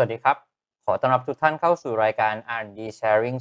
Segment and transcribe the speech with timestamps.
[0.00, 0.36] สวัสดีครับ
[0.84, 3.38] ขอต้อนรับทุกท่านเข้าสู่รายการ R&D Sharing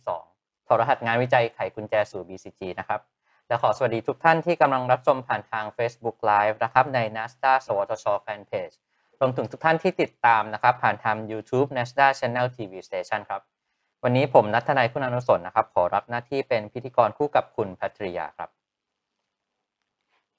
[0.00, 3.00] 2022 ถอดรหัสงานวิจัยไขกุญแจสู่ BCG นะครับ
[3.48, 8.74] และขอสวัสดีทุกท่านที่กำลังรับชมผ่านทาง Facebook Live นะครับ ใน NASDA สวทช Fanpage
[9.20, 13.42] รวมถึงทุกท่านที่ติดตามนะครับ ผ่านทาง YouTube NASDA Channel TV Station ครับ
[14.04, 18.50] วันนี้ผมนัทนายคุณอนุสนนะครับ ขอรับหน้าที่เป็นพิธีกรคู่กับคุณแพทริยาครับ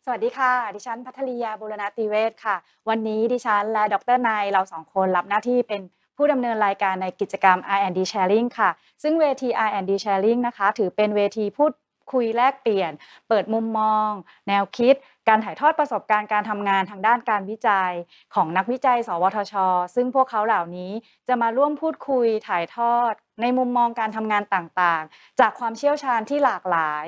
[0.09, 2.55] สวัสดีค่ะ ดิฉันพัทริยาบุรณติเวศค่ะ
[2.89, 5.81] วันนี้ดิฉันและดรนายเราสองคนรับหน้าที่เป็น
[6.17, 8.69] ผู้ดำเนินรายการในกิจกรรม R&D Sharing ค่ะ
[9.03, 11.71] ซึ่งเวที R&D Sharing นะคะ ถือเป็นเวทีพูด
[12.13, 12.91] คุยแลกเปลี่ยน
[13.27, 14.09] เปิดมุมมอง
[14.47, 14.95] แนวคิด
[15.27, 17.91] การถ่ายทอดประสบการณ์การทำงานทางด้านการวิจัย
[18.35, 19.53] ของนักวิจัย สวทช
[19.95, 20.91] ซึ่งพวกเขาเหล่านี้
[21.27, 27.05] จะมาร่วมพูดคุยถ่ายทอด ในมุมมองการทำงานต่างๆ จากความเชี่ยวชาญที่หลากหลาย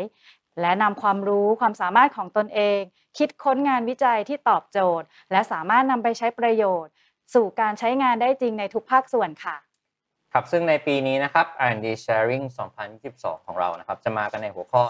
[0.61, 2.79] และนำความรู้ความสามารถของตนเอง
[3.17, 6.93] คิดค้นงานวิจัยที่ตอบโจทย์ และสามารถนำไปใช้ประโยชน์
[7.33, 9.55] สู่การใช้งานได้จริงในทุกภาคส่วนค่ะ
[10.33, 12.45] ครับซึ่งในปีนี้นะครับ R&D Sharing
[12.97, 14.83] 2022 ของเรานะครับ จะมากันในหัวข้อ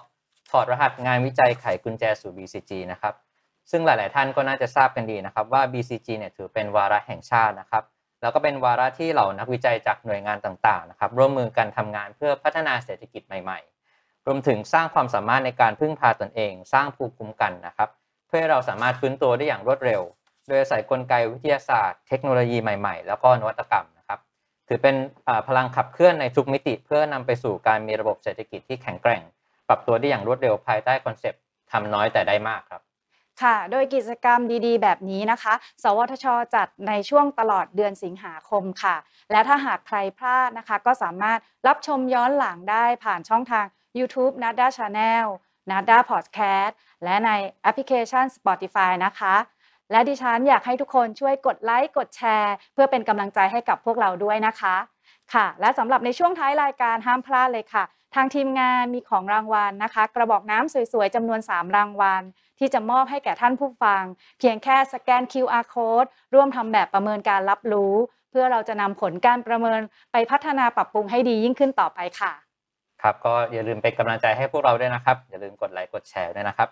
[0.52, 3.14] ถอดรหัสงานวิจัยไขกุญแจสู่ BCG นะครับ
[3.72, 7.84] ซึ่งหลาย ๆ ท่านก็น่าจะทราบกันดีนะครับว่า BCG เนี่ยถือเป็นวาระแห่งชาตินะครับ
[8.22, 13.79] แล้วก็เป็นวาระที่เหล่านักวิจัยจากหน่วยงานต่าง ๆ นะครับ ร่วมมือกันทำงานเพื่อพัฒนาเศรษฐกิจใหม่ ๆ
[14.28, 17.90] รวมถึงสร้างความสามารถในการพึ่งพาตนเอง สร้างภูมิคุ้มกันนะครับ
[18.28, 20.02] เพื่อให้เราสามารถฟื้นตัวได้อย่างรวดเร็ว
[20.48, 24.20] โดยอาศัยกลไกวิทยาศาสตร์ เทคโนโลยีใหม่ๆ แล้วก็นวัตกรรมนะครับ
[24.68, 24.96] ถือเป็น
[25.48, 29.22] พลังขับเคลื่อนในทุกมิติ เพื่อนำไปสู่การมีระบบเศรษฐกิจที่แข็งแกร่ง
[29.68, 32.82] ปรับตัวได้อย่างรวดเร็วภายใต้คอนเซปต์ทำน้อยแต่ได้มากครับ
[33.42, 35.54] ค่ะ โดยกิจกรรมดีๆ แบบนี้นะคะ
[35.84, 36.26] สวทช
[36.56, 38.96] จัดในช่วงตลอดเดือนสิงหาคมค่ะ
[39.32, 43.66] และถ้าหากใครพลาดนะคะ ก็สามารถรับชมย้อนหลังได้ผ่านช่องทาง
[43.98, 45.26] YouTube Nada Channel
[45.70, 47.32] Nada Podcast และใน
[47.62, 49.36] แอปพลิเคชัน Spotify นะคะ
[49.92, 54.76] และดิฉันอยากให้ทุกคนช่วยกดไลค์กดแชร์ เพื่อเป็นกำลังใจให้กับพวกเราด้วยนะคะ
[55.34, 57.84] ค่ะ และสำหรับในช่วงท้ายรายการห้ามพลาดเลยค่ะ
[58.16, 62.24] ทางทีมงานมีของรางวัลนะคะ กระบอกน้ำสวยๆจำนวน 3 รางวัล
[62.60, 64.04] ที่จะมอบให้แก่ท่านผู้ฟัง
[64.40, 67.94] เพียงแค่สแกน QR code ร่วมทำแบบประเมินการรับรู้
[68.32, 69.82] เพื่อเราจะนำผลการประเมิน
[70.12, 72.49] ไปพัฒนาปรับปรุงให้ดียิ่งขึ้นต่อไปค่ะ
[73.04, 76.70] ครับก็อย่าลืมเป็นกำลังใจให้พวกเราด้วยนะครับ อย่าลืมกดไลค์กดแชร์ด้วยนะครับ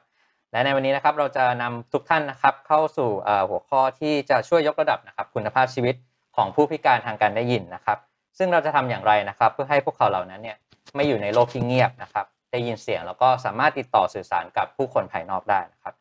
[0.52, 3.10] และในวันนี้นะครับเราจะนำทุกท่านนะครับเข้าสู่
[3.50, 5.96] หัวข้อที่จะช่วยยกระดับนะครับคุณภาพชีวิต
[6.36, 7.98] ของผู้พิการทางการได้ยินนะครับ
[8.38, 10.58] ซึ่งเราจะทำอย่างไรนะครับ เพื่อให้พวกเขาเหล่านั้นเนี่ย
[10.96, 15.94] ไม่อยู่ในโลกที่เงียบนะครับ ได้ยินเสียงแล้วก็สามารถติดต่อสื่อสารกับผู้คนภายนอกได้นะครับ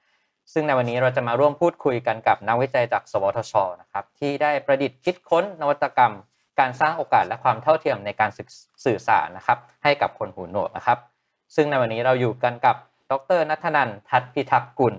[0.52, 6.12] ซึ่งในวันนี้เราจะมาร่วมพูดคุยกันกับนักวิจัยจาก สวทชนะครับที่ได้ประดิษฐ์คิดค้นนวัตกรรม
[6.60, 8.30] การสร้างโอกาสและความเท่าเทียมในการ
[8.84, 10.98] สื่อสารนะครับ ให้กับคนหูหนวกนะครับ
[11.54, 12.76] ซึ่งในวันนี้เราอยู่กันกับ
[13.10, 14.94] ดรนัทนันทัศพิทักษ์กุล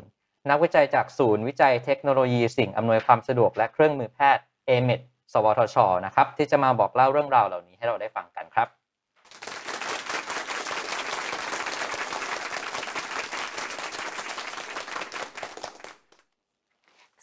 [0.49, 4.99] นักวิจัยจากศูนย์วิจัยเทคโนโลยีสิ่งอำนวยความสะดวกและเครื่องมือแพทย์เอเมด
[5.33, 8.67] สวทชนะครับ ที่จะมาบอกเล่าเรื่องราวเหล่านี้ให้เราได้ฟังกันครับ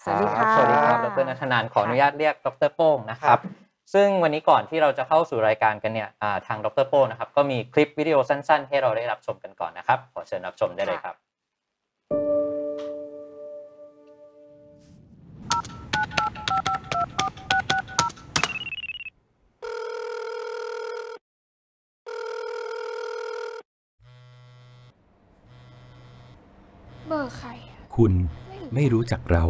[0.03, 3.41] สวัสดีค่ะสวัสดีครับดรนัทนันขออนุญาตเรียกดรโป้งนะครับ
[3.95, 6.09] ซึ่งวันนี้ก่อนที่เราจะเข้าสู่รายการกันเนี่ย
[6.47, 11.15] ทางดรโป้งนะครับ ก็มีคลิปวิดีโอสั้น ๆ ให้เราได้รับชมกันก่อนนะครับ ขอเชิญรับชมได้เลยครับ
[27.09, 28.13] เบอร์ใครอะคุณ
[28.75, 29.45] ไม่รู้จักเรา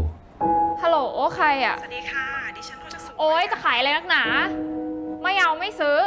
[0.82, 0.99] ฮัลโหล
[1.37, 2.33] ใครอะสวัสดีค่ะดิฉัน
[3.16, 4.22] โทรจากศูนย์โอ๊ยจะขายอะไรนักหนา
[5.22, 5.98] ไม่เอาไม่ซื้อ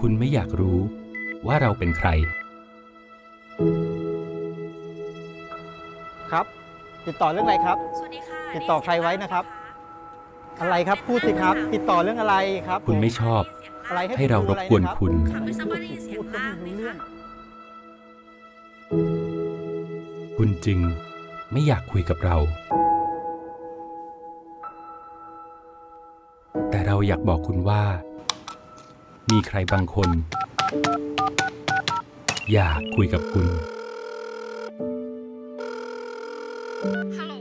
[0.00, 0.78] คุณไม่อยากรู้
[1.46, 2.08] ว่าเราเป็นใคร
[6.30, 6.46] ครับ
[7.06, 9.44] ติดต่อเรื่องอะไรครับ สวัสดีค่ะติดต่อใครไว้นะครับ
[10.60, 12.36] อะไรครับพูดสิครับ ติดต่อเรื่องอะไร
[12.68, 13.42] ครับ คุณไม่ชอบ
[13.88, 16.98] อะไรให้ให้เรารบกวนคุณค่ะไม่ทราบว่าได้ยินเสียงพูดก็บ้างไม่ไหมรู้เรื่อคะง
[20.36, 20.78] คุณจึง
[21.52, 22.36] ไม่อยากคุยกับเรา
[27.08, 27.82] อยากบอกคุณว่า
[29.30, 30.08] มีใครบางคน
[32.52, 33.46] อยากคุยกับคุณ
[37.18, 37.34] ฮัลโหล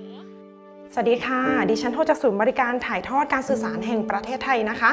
[0.94, 4.92] สวัสดีค่ะ ดิฉันโทรจากศูนย์บริการถ่ายทอดการสื่อสารแห่งประเทศไทยนะคะ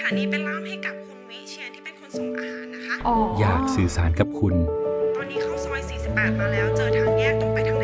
[0.00, 4.54] ค่ะนี้เป็นล่ามให้กับคุณวิเชียนที่เป็นคนส่งอาหารนะคะอ๋อออยากสื่อสารกับคุณ
[5.16, 5.80] ตอนนี้เข้าซอย
[6.10, 7.77] 48 มาแล้ว เจอทางแยกตรงไปทาง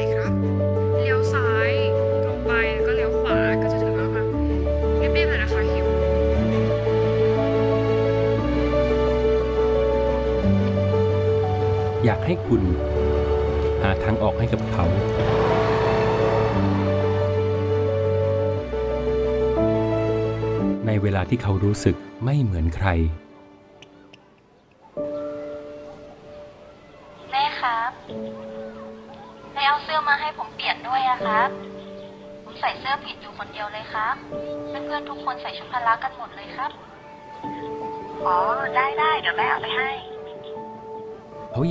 [12.24, 12.62] ให้คุณ
[13.82, 14.86] หาทางออกให้กับเขา
[20.86, 22.88] ในเวลาที่เขารู้สึกไม่เหมือนใคร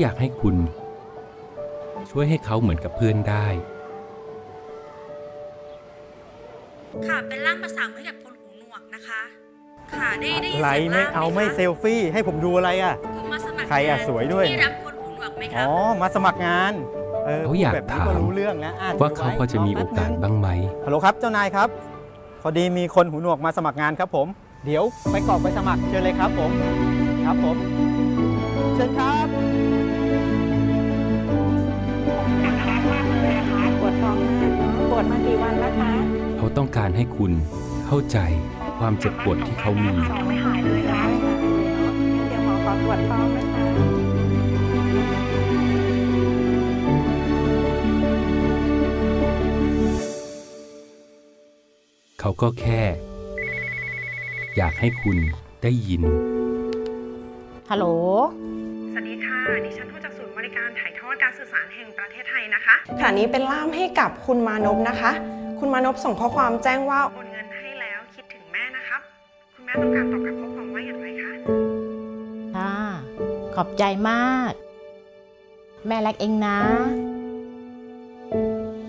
[0.02, 0.56] อยากให้คุณ
[2.12, 3.48] ช่วยให้เขาเหมือนกับเพื่อนได้
[7.08, 9.22] ค่ะ เป็นร่างภาษามือให้กับคนหูหนวกนะคะ
[9.94, 16.74] ค่ะ ได้ได้ยินอะไรเสียงไม่ล่ามเอาหไม่คะเซลฟี่ให้ผมดูอะไรอะคือมาสมัครใครอะงานสวยด้วย ที่รับคนหูหนวกไหมคอ๋รับอมาสมัครงาน
[17.26, 20.48] เออเขาอยากแบบนี้ถามก็รู้เรื่องแล้วอ่นว่าดูเขาไว้พอจะมีรโอแป๊บกาสนึงบ้างไหม
[20.86, 21.70] ฮัลโหลครับเจ้านายครับ
[22.42, 24.28] พอดีมีคนหูหนวกมาสมัครงานครับผม
[24.66, 26.52] เดี๋ยวไปกรอกไปสมัครเชิญเลยครับผม
[27.26, 27.58] ครับผม
[28.76, 29.28] เชิญครับ
[34.96, 35.92] วดมากี่วันแล้วคะ
[36.38, 37.32] เขาต้องการให้คุณ
[37.88, 38.18] เข้าใจ
[38.80, 41.94] ความเจ็บปวดที่เขามีสองไม่หายเลยนะไม่หายเลยเนาะ
[42.28, 43.64] เดี๋ยวหมอขอตรวจท้องนะคะ
[52.20, 52.82] เขาก็แค่
[54.58, 55.18] อยากให้คุณ
[55.64, 56.04] ได้ยิน
[57.70, 57.86] ฮัลโหล
[58.92, 65.12] สวัสดีค่ะ ดิฉันโสื่อสารแห่งประเทศไทยนะคะค่ะนี้เป็นล่ามให้กับคุณมานพนะคะ
[65.60, 69.02] คุณมานพส่งข้อความแจ้งว่าโอนเงินให้แล้วคิดถึงแม่นะครับ
[69.54, 71.34] คุณแม่ต้องการตอบกับข้อความว่าอย่างไรคะ
[72.56, 72.76] ค่ะ
[73.56, 74.52] ขอบใจมาก
[75.88, 76.58] แม่รักเองนะ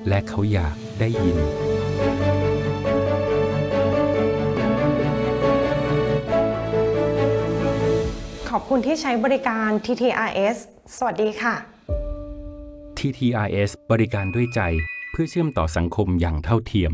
[0.09, 1.37] และเขาอยากได้ยิน
[8.51, 10.57] ขอบคุณที่ใช้บริการ TTRS
[10.97, 11.74] สวัสดีค่ะ
[13.05, 14.61] TTRS บริการด้วยใจ
[15.13, 16.93] เพื่อเชื่อมต่อสังคมอย่างเท่าเทียม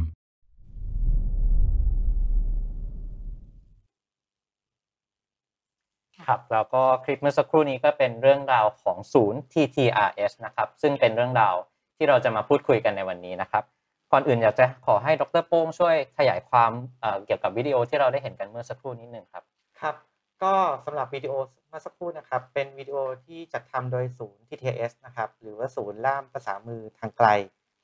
[6.26, 11.54] ครับแล้วก็คลิปเมื่อสักครู่นี้ก็เป็นเรื่องราวของศูนย์ TTRS นะครับ ซึ่งเป็นเรื่องราว
[11.96, 13.64] ที่เราจะมาพูดคุยกันในวันนี้นะครับ
[14.12, 16.70] ก่อนอื่นอยากจะขอให้ดรโป้งช่วยขยายความ
[17.00, 19.44] เอ่อเกี่ยวกับวิดีโอที่เราได้เห็นกันเมื่อสักครู่นิดหนึ่งครับ
[19.80, 20.09] ครับ
[20.42, 20.54] ก็
[20.84, 21.32] สำหรับวิดีโอ
[21.68, 27.28] เมื่อสักครู่นะครับ เป็นวิดีโอที่จัดทำโดยศูนย์ TTS นะครับ หรือว่าศูนย์ล่ามภาษามือทางไกล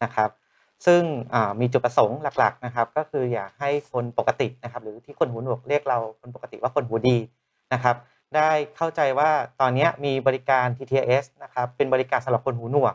[0.05, 0.31] นะครับ
[0.87, 1.03] ซึ่ง
[1.61, 7.19] มีจุดประสงค์หลักๆนะครับ ก็คืออยากให้คนปกตินะครับ หรือที่คนหูหนวกเรียกเราคนปกติว่าคนหูดี
[7.73, 7.97] นะครับ
[8.37, 9.31] ได้เข้าใจว่า
[9.61, 12.95] ตอนนี้มีบริการ TTS นะครับ เป็นบริการสำหรับคนหูหนวก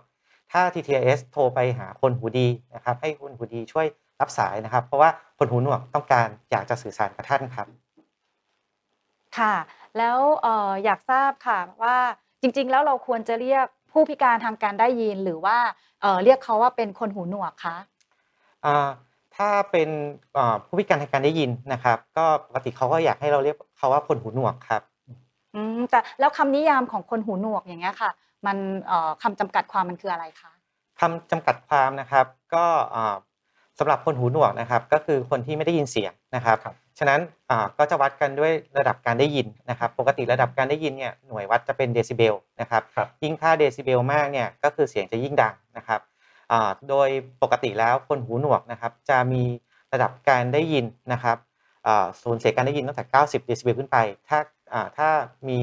[0.52, 3.88] ถ้า TTS โทรไปหาคนหูดีนะครับ ให้คนหูดีช่วย
[4.22, 7.68] รับสายนะครับ เพราะว่าคนหูหนวกต้องการอยากจะสื่อสารกับท่านครับ
[9.38, 9.56] ค่ะ
[9.98, 11.98] แล้วเอ่ออยากทราบค่ะว่า
[12.42, 15.57] จริง ๆ แล้วเราควรจะเรียกผู้พิการทางการได้ยินหรือว่า
[16.01, 17.78] เอ่อเรียกเขาว่าเป็นคนหูหนวกคะ
[18.66, 18.89] อ่า
[19.36, 19.89] ถ้าเป็น
[20.38, 24.81] อ่าผู้พิการทางการได้ยินนะครับ ก็ปกติเขาก็อยากให้เราเรียกเขาว่าคนหูหนวกครับ
[25.56, 28.12] อืมแต่แล้วคำนิยามของคนหูหนวกอย่างเงี้ยค่ะ
[28.45, 28.57] มัน
[28.88, 30.51] เอ่อคำจำกัดความมันคืออะไรคะ
[31.00, 33.16] คำจำกัดความนะครับ ก็อ่า
[33.80, 37.19] สำหรับคนหูหนวกนะครับ ก็คือคนที่ไม่ได้ยินเสียงนะครับ ครับ ฉะนั้น
[37.50, 46.02] อ่าก็จะวัดกันด้วยระดับการได้ยินนะครับ ปกติระดับการได้ยินเนี่ยหน่วยวัดจะเป็นเดซิเบลนะครับครับยิ่งค่าเดซิเบลมากเนี่ยก็คือเสียงจะยิ่งดังนะครับ
[46.52, 47.10] อ่าโดย
[47.42, 49.44] ปกติแล้วคนหูหนวกนะครับจะมี
[49.94, 51.38] ระดับการได้ยินนะครับ
[51.88, 54.40] อ่าสูญเสียการได้ยินตั้งแต่ 90 เดซิเบลขึ้นไป ถ้า
[54.74, 55.10] อ่าถ้า
[55.48, 55.57] มี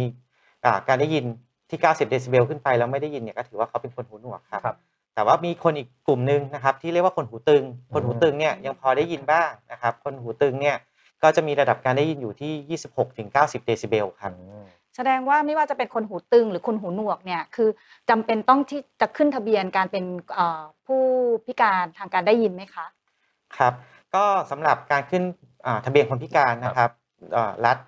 [0.65, 1.25] อ่าการได้ยิน
[1.71, 4.77] ที่ 90 เดซิเบลขึ้นไปแล้วไม่ได้ยินเนี่ยก็ถือว่าเขาเป็นคนหูหนวกครับครับ
[5.15, 10.77] แต่ว่ามีคนอีกกลุ่มหนึ่งนะครับที่เรียกว่าคนหูตึง คนหูอืมตึงเนี่ยยังพอได้ยินบ้างนะครับ คนหูตึงเนี่ย
[11.23, 14.33] ก็จะมีระดับการได้ยินอยู่ที่ 26ถึง90 เดซิเบลครับ
[14.97, 17.69] แสดงว่าไม่ว่าจะเป็นคนหูตึงหรือคนหูหนวกเนี่ยคือ
[18.11, 21.03] จำเป็นต้องที่จะขึ้นทะเบียนการเป็นเอ่อผู้
[21.47, 22.87] พิการทางการได้ยินไหมคะ
[23.59, 23.73] ครับ
[24.15, 25.23] ก็สำหรับการขึ้น
[25.67, 26.91] อ่าทะเบียนคนพิการนะครับ
[27.37, 27.79] อ่ารัฐ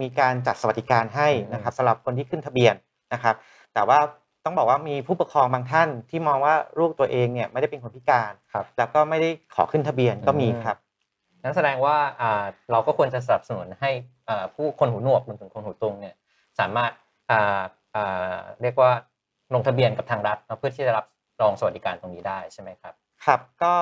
[0.00, 2.74] มีการจัดสวัสดิการให้นะครับสำหรับคนที่ขึ้นทะเบียน
[3.12, 3.34] นะครับ
[3.74, 3.98] แต่ว่า
[4.44, 10.76] ต้องบอกว่ามีผู้ปกครองบางท่านที่มองว่าลูกตัวเองเนี่ยไม่ได้เป็นคนพิการครับแล้วก็ไม่ได้ขอขึ้นทะเบียนก็มีครับ
[11.44, 13.90] นั่นแสดงว่าอ่าเราก็ควรจะสนับสนุนให้
[14.28, 16.14] อ่าผู้คนหูหนวกรวมถึงคนหูตุงเนี่ย
[16.58, 16.90] สามารถ
[17.30, 17.62] อ่า
[17.96, 18.90] อ่าเรียกว่า
[19.54, 21.06] ลงทะเบียนกับทางรัฐเพื่อที่จะรับ
[21.40, 23.74] รองสวัสดิการตรงนี้ได้ใช่ไหมครับครับก็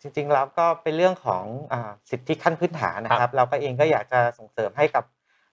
[0.00, 5.04] จริงๆแล้วก็เป็นเรื่องของอาสิทธิขั้นพื้นฐานนะครับ เราก็เองก็อยากจะส่งเสริมให้กับ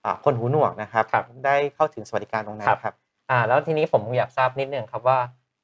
[0.06, 2.96] อ่าคนหูหนวกนะครับครับ ได้เข้าถึงสวัสดิการตรงนั้นครับ
[3.30, 5.20] อ่าแล้วทีนี้ผมอยากทราบนิดนึงครับว่า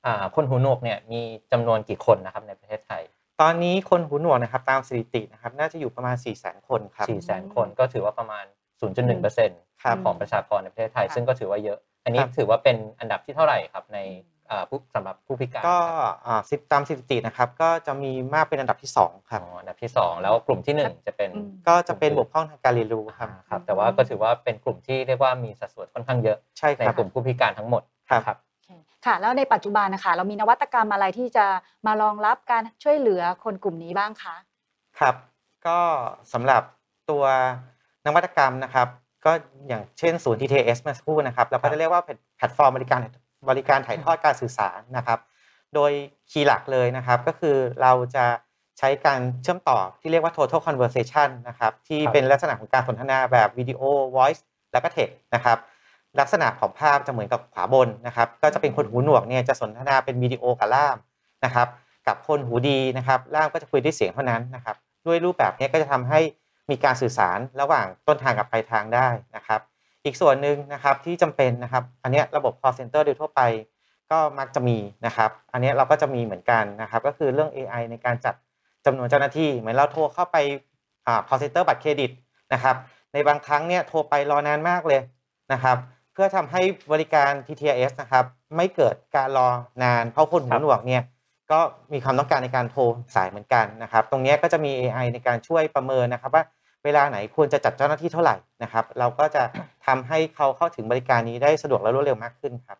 [0.06, 3.02] อ่าคนหูหนวกเนี่ยมีจำนวนกี่คนนะครับในประเทศไทย
[3.46, 8.46] ตอนนี้คนหูหนวกนะครับตามสถิตินะครับน่าจะอยู่ประมาณ 4 0 0 0 0 0 คนครับ 4 0 0 0 0 0คนก็ถือว่าประมาณ
[9.12, 14.00] 0.1%ครับของประชากรในประเทศไทยค่ะซึ่งก็ถือว่าเยอะ อันนี้ครับถือว่าเป็นอันดับที่เท่าไหร่ครับใน
[14.52, 28.38] อ่าผู้สำหรับผู้พิการก็ครับอ่าสิบตามสถิตินะครับก็จะมีมากเป็นอันดับที่สองครับอ๋ออันดับที่สองแล้วกลุ่มที่หนึ่งจะเป็นอืมก็จะเป็นบกพร่องทางการเรียนรู้ครับอ่าครับ แต่ว่าก็ถือว่าเป็นกลุ่มที่เรียกว่ามีสัดส่วนค่อนข้างเยอะใช่ในครับกลุ่มผู้พิการทั้งหมดครับนะ
[29.06, 31.46] ครับโอเคค่ะ แล้วในปัจจุบันนะคะ เรามีนวัตกรรมอะไรที่จะ
[31.86, 34.36] มารองรับการช่วยเหลือคนกลุ่มนี้บ้างคะ
[35.00, 35.16] ครับ
[35.68, 35.80] ก็
[36.34, 36.64] สำหรับ
[37.10, 37.24] ตัว
[38.06, 38.88] นวัตกรรมนะครับ
[39.26, 39.32] ก็
[39.68, 43.00] อย่างเช่นศูนย์ TTS เมื่อสักครู่นะครับ เราก็จะเรียกว่าเป็นแพลตฟอร์มบริการ
[43.50, 45.20] บริการถ่ายทอดการสื่อสารนะครับ
[45.76, 45.92] โดย
[46.32, 48.26] key หลักเลยนะครับ ก็คือเราจะ
[48.80, 53.82] ใช้การเชื่อมต่อที่เรียกว่า total conversation นะครับ ที่ครับเป็นลักษณะของการสนทนาแบบวิดีโอ
[54.16, 54.42] voice
[54.72, 55.58] แล้วก็ text นะครับ
[56.20, 60.98] ลักษณะของภาพจะเหมือนกับขวาบนนะครับ ก็จะเป็นคนหูหนวกเนี่ยจะสนทนาเป็นวิดีโอกับล่าม
[61.46, 61.68] นะครับ
[62.08, 66.20] กับคนหูดีนะครับล่ามก็จะคุยด้วยเสียงเท่านั้นนะครับ ด้วยรูปแบบนี้ก็จะทำให้
[66.70, 69.62] มีการสื่อสารระหว่างต้นทางกับปลายทางได้นะครับ
[70.06, 73.42] อีกส่วนหนึ่งนะครับที่จำเป็นนะครับ อันนี้ระบบ call center โดยทั่วไป
[74.12, 78.36] ก็มักจะมีนะครับ อันนี้เราก็จะมีเหมือนกันนะครับ ก็คือเรื่อง AI ในการจัด
[78.86, 80.38] จำนวนเจ้าหน้าที่ เหมือนเราโทรเข้าไป
[81.08, 82.12] อ่า call center บัตรเครดิต
[82.54, 82.76] นะครับ
[83.14, 85.02] ในบางครั้งเนี่ยโทรไปรอนานมากเลย
[85.54, 85.78] นะครับ
[86.14, 89.48] เพื่อทำให้บริการ TTS นะครับ ไม่เกิดการรอ
[89.84, 91.04] นาน เพราะคนหูครับหนวกเนี่ย
[91.52, 91.60] ก็
[91.94, 92.82] มีความต้องการในการโทร
[93.16, 96.44] สายเหมือนกันนะครับ ตรงเนี้ยก็จะมี AI ในการช่วยประเมินนะครับ ว่า
[96.84, 99.44] เวลาไหนควรจะจัดเจ้าหน้าที่เท่าไหร่นะครับ เราก็จะ
[99.86, 102.78] ทำให้เขาเข้าถึงบริการนี้ได้สะดวกและรวดเร็วมากขึ้นครับ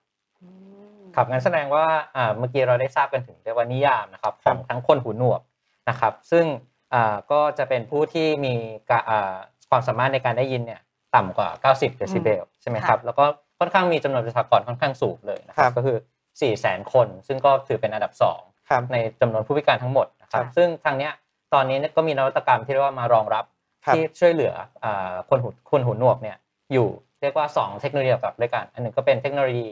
[1.16, 1.86] ครับงั้นแสดงว่า
[2.16, 5.42] อ่าเมื่อกี้เราได้ทราบกันถึงเรียกว่านิยามนะครับของทั้งคนหูหนวก
[5.90, 6.46] นะครับ ซึ่ง
[6.94, 8.54] อ่าก็จะเป็นผู้ที่มี
[8.90, 9.36] กะอ่า
[9.70, 10.82] ความสามารถในการได้ยินเนี่ย
[11.16, 13.24] ต่ำกว่า 90เดซิเบลใช่ไหมครับ แล้วก็
[13.60, 21.12] ค่อนข้างมีจำนวนประชากรค่อนข้างสูงเลยนะคครัรับบก็คือ 4 0 0 0 0 0 คน ซึ่งก็ถือเป็นอันดับ2ครับในจำนวนผู้พิการทั้งหมดนะครับค่ะซึ่งทางเนี้ย
[21.54, 23.46] ตอนนี้เนี่ยก็มีนวัตกรรมที่เรียกว่ามารองรับ
[23.86, 24.54] ครับที่ช่วยเหลือ
[24.84, 26.38] อ่าคนหูคนหูหนวกเนี่ย
[26.74, 26.88] อยู่
[27.22, 29.70] เรียกว่า 2 เทคโนโลยีกับด้วยกัน อันหนึ่งก็เป็นเทคโนโลยี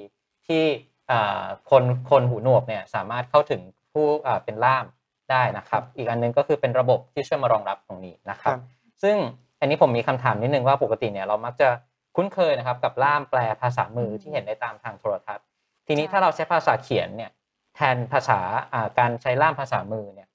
[0.48, 0.64] ที่
[1.12, 4.86] อ่าคนคนหูหนวกเนี่ยสามารถเข้าถึงผู้อ่าเป็นล่าม
[5.32, 8.58] ได้นะครับ อีกอันหนึงก็คือเป็นระบบที่ช่วยมารองรับตรงนี้นะครับ
[9.04, 9.18] ซึ่ง
[9.62, 11.70] อันนี้ผมมีคำถามนิดนึงว่าปกติเนี่ยเรามักจะ
[12.16, 15.46] คุ้นเคยนะครับ กับล่ามแปลภาษามือที่เห็นได้ตามทางโทรทัศน์
[15.88, 17.32] ทีนี้ใช่ถ้าเราใช้ภาษาเขียนเนี่ย
[17.76, 18.40] แทนภาษา
[18.74, 20.28] อ่าการใช้ล่ามภาษามือเนี่ย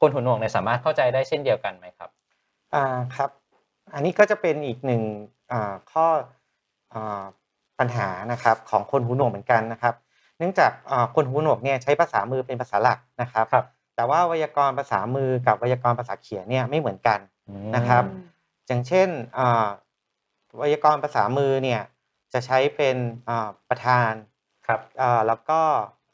[0.00, 2.10] คนหูหนวกเนี่ยสามารถเข้าใจได้เช่นเดียวกันไหมครับ
[2.74, 2.84] อ่า
[3.16, 3.30] ครับ
[3.94, 5.02] อันนี้ก็จะเป็นอีกหนึ่ง
[5.52, 6.06] อ่าข้อ
[6.94, 7.22] อ่า
[7.78, 9.94] ปัญหานะครับของคนหูหนวกเหมือนกันนะครับ
[10.38, 17.18] เนื่องจากอ่าคนหูหนวกเนี่ยใช้ภาษามือเป็นภาษาหลักนะครับครับ แต่ว่าไวยากรณ์ภาษามือกับไวยากรณ์ภาษาเขียนเนี่ยไม่เหมือนกัน
[17.76, 18.04] นะครับ
[18.66, 19.66] อย่างเช่นอ่า
[20.56, 21.82] ไวยากรณ์ภาษามือเนี่ย
[22.32, 22.96] จะใช้เป็น
[23.28, 24.12] อ่าประธาน
[24.66, 25.60] ครับอ่าแล้วก็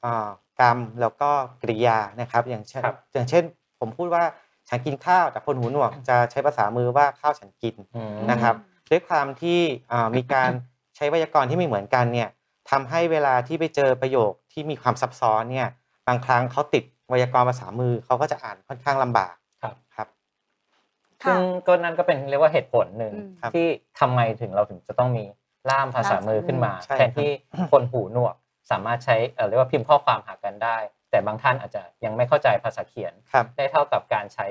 [0.05, 0.31] อ่า
[0.61, 1.31] กรรมแล้วก็
[1.63, 3.45] กริยานะครับ อย่างเช่นครับอย่างเช่น
[3.81, 4.25] ผมพูดว่า
[4.69, 8.55] ฉันกินข้าวแต่คนหูหนวกจะใช้ภาษามือว่าข้าวฉันกินอืมนะครับ
[8.91, 9.61] ด้วยความที่
[9.93, 10.51] อ่ามีการ
[10.97, 12.29] ใช้ไวยากรณ์ที่ไม่เหมือนกันเนี่ย
[12.71, 15.69] ทำให้เวลาที่ไปเจอประโยคที่มีความซับซ้อนเนี่ย
[16.07, 19.40] บางครั้งเขาติดไวยากรณ์ภาษามือเขาก็จะอ่านค่อนข้างลำบากครับครับ
[21.27, 23.67] ซึ่งก็นั่นก็เป็นเรียกว่าเหตุผลหนึ่งอืมครับที่
[24.01, 25.25] ทำไมถึงเราถึงจะต้องมี
[25.71, 27.31] ล่ามภาษามือขึ้นมาใช่แทนที่
[27.71, 28.35] คนหูหนวก
[28.71, 30.77] สามารถใช้เอ่อเรียกว่าพิมพ์ข้อความหากันได้
[31.11, 34.47] แต่บางท่านอาจจะยังไม่เข้าใจภาษาเขียนครับได้เท่ากับการใช้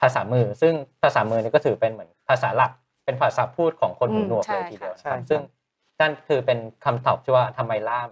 [0.00, 2.72] ภาษามือ ซึ่งภาษามือนี่ก็ถือเป็นเหมือนภาษาหลัก
[3.04, 5.40] เป็นภาษาพูดของคนหูหนวกอืมเลยทีเดียวใช่นะครับใช่ซึ่ง
[6.00, 8.08] นั่นคือเป็นคำตอบที่ว่าทำไมล่าม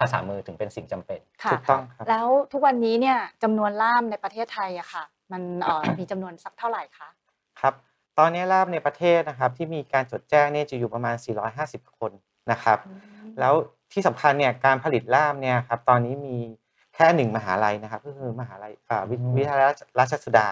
[0.00, 7.08] ภาษามือถึงเป็นสิ่งจำเป็นค่ะถูกต้องครับแล้วทุกวันนี้เนี่ยจำนวนล่ามในประเทศไทยอะค่ะ มันเอ่อมีจำนวนสักเท่าไหร่คะ
[7.64, 7.74] ครับ
[8.18, 11.16] ตอนนี้ล่ามในประเทศนะครับที่มีการจดแจ้งเนี่ยจะอยู่ประมาณ
[11.56, 12.12] 450 คน
[12.52, 12.78] นะครับ
[13.40, 13.54] แล้ว
[13.92, 16.36] ที่สำคัญเนี่ยการผลิตล่ามเนี่ยครับตอนนี้มี
[16.94, 19.66] แค่หนึ่งมหาลัยนะครับ ก็คือมหาลัยอ่าวิอืมวิทยาลัย
[19.98, 20.48] ราชสุดา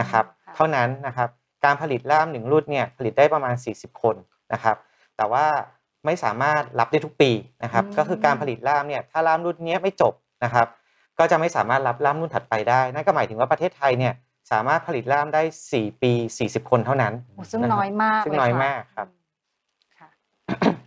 [0.00, 1.28] นะครับค่ะเท่านั้นนะครับ
[1.64, 4.16] การผลิตล่ามหนึ่งรุ่นเนี่ยผลิตได้ประมาณ 40 คน
[4.52, 4.76] นะครับ
[5.16, 5.44] แต่ว่า
[6.04, 7.30] ไม่สามารถรับได้ทุกปี
[7.64, 10.66] นะครับอืมก็คือการผลิตล่ามเนี่ยถ้าล่ามรุ่นเนี้ยไม่จบนะครับ
[11.18, 14.14] ก็จะไม่สามารถรับล่ามรุ่นถัดไปได้ นั่นก็หมายถึงว่าประเทศไทยเนี่ย
[14.50, 19.08] สามารถผลิตล่ามได้ 4 ปี 40 คนเท่านั้นโอ้ซึ่งะครับน้อยมากซึ่งเลยน้อยค่ะมากครับ
[19.98, 20.08] ค่ะ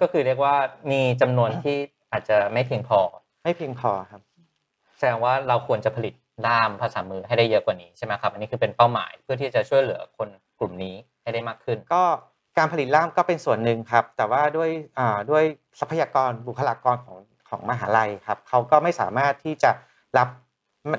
[0.02, 0.56] ก็คือเรียกว่า
[0.92, 1.78] มีจำนวนที่
[2.12, 3.00] อาจจะไม่เพียงพอ
[3.44, 4.22] ไม่เพียงพอครับ
[4.98, 6.14] แสดงว่าเราควรจะผลิต
[6.46, 12.02] ล่ามภาษามือให้ได้เยอะกว่านี้ใช่ไหมครับ อันนี้คือเป็นเป้าหมายเพื่อที่จะช่วยเหลือคนกลุ่มนี้ให้ได้มากขึ้น ก็
[12.58, 15.44] การผลิตล่ามก็เป็นส่วนหนึ่งครับ แต่ว่าด้วยอ่าด้วย
[15.80, 17.18] ทรัพยากรบุคลากรของ
[17.50, 19.72] ของมหาลัยครับเขาก็ไม่สามารถที่จะ
[20.18, 20.28] รับ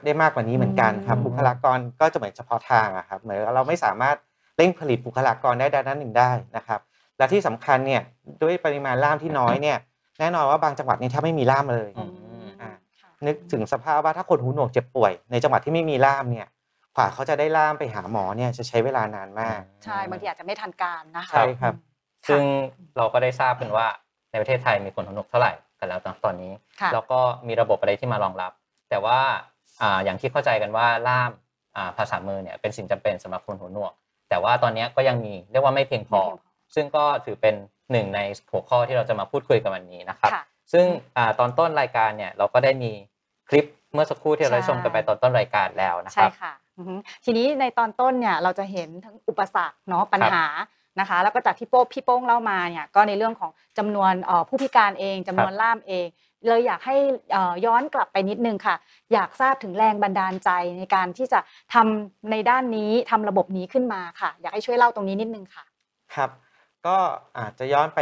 [0.07, 4.17] ได้มากกว่านี้เหมือนกันครับอืมบุคลากรก็จะเหมือนเฉพาะทางอะครับเหมือนเราไม่สามารถ
[4.57, 6.81] เร่งผลิตบุคลากรได้ด้านนั้นหนึ่งได้นะครับ
[7.19, 8.03] และที่สำคัญเนี่ย
[8.43, 9.79] ด้วยปริมาณล่ามที่น้อยเนี่ย
[10.21, 12.05] แน่นอนว่าบางจังหวัดเนี่ยแทบไม่มีล่ามเลยอื
[12.45, 16.47] มอ่าค่ะนึกถึงสภาพว่าถ้าคนหูหนวกเจ็บป่วย ในจังหวัดที่ไม่มีล่ามเนี่ย
[16.97, 21.75] กว่าเขาจะได้ล่ามไปหาหมอเนี่ยจะใช้เวลานานมากใช่บางทีอาจจะไม่ทันการนะคะใช่ครับ
[22.29, 22.43] ซึ่ง
[22.97, 23.87] เราก็ได้ทราบกันว่า
[24.31, 28.53] ในประเทศไทยมีคนหูหนวกเท่าไหร่กันแล้วตอนนี้ค่ะแล้วก็มีระบบอะไรที่มารองรับ
[28.91, 29.19] แต่ว่า
[29.83, 31.31] อ่าอย่างที่เข้าใจกันว่าล่าม
[31.77, 33.93] อ่าภาษามือเนี่ยเป็นสิ่งจำเป็นสำหรับคนหูหนวก
[34.29, 36.21] แต่ว่าตอนนี้ก็ยังมีเรียกว่าไม่เพียงพอ
[36.75, 37.55] ซึ่งก็ถือเป็น
[37.93, 38.21] หนึ่งใน
[38.51, 40.43] หัวข้อที่เราจะมาพูดคุยกันวันนี้นะครับค่ะ
[40.73, 42.91] ซึ่งอ่าตอนต้นรายการเนี่ยเราก็ได้มี
[43.49, 46.95] คลิปเมื่อสักครู่ที่เราได้ใช่ชมกันไปตอนต้นรายการแล้วนะคใช่รับค่ะอือฮึ
[47.25, 50.45] ทีนี้ในตอนต้นเนี่ยเราจะเห็นทั้งอุปสรรคเนาะปัญหา
[51.01, 56.09] นะคะ แล้วก็จากที่โป้พี่โป้งเล่ามาเนี่ยก็ในเรื่องของจำนวนเอ่อผู้พิการเองจำนวนล่ามเอง
[56.47, 56.97] เลยอยากให้
[57.33, 58.77] เอ่อย้อนกลับไปนิดนึงค่ะ
[59.13, 61.41] อยากทราบถึงแรงบันดาลใจในการที่จะ
[61.75, 65.65] ทำในด้านนี้ทำระบบนี้ขึ้นมาค่ะ อยากให้ช่วยเล่าตรงนี้นิดนึงค่ะ
[66.15, 66.31] ครับ
[66.87, 66.97] ก็
[67.39, 68.01] อาจจะย้อนไป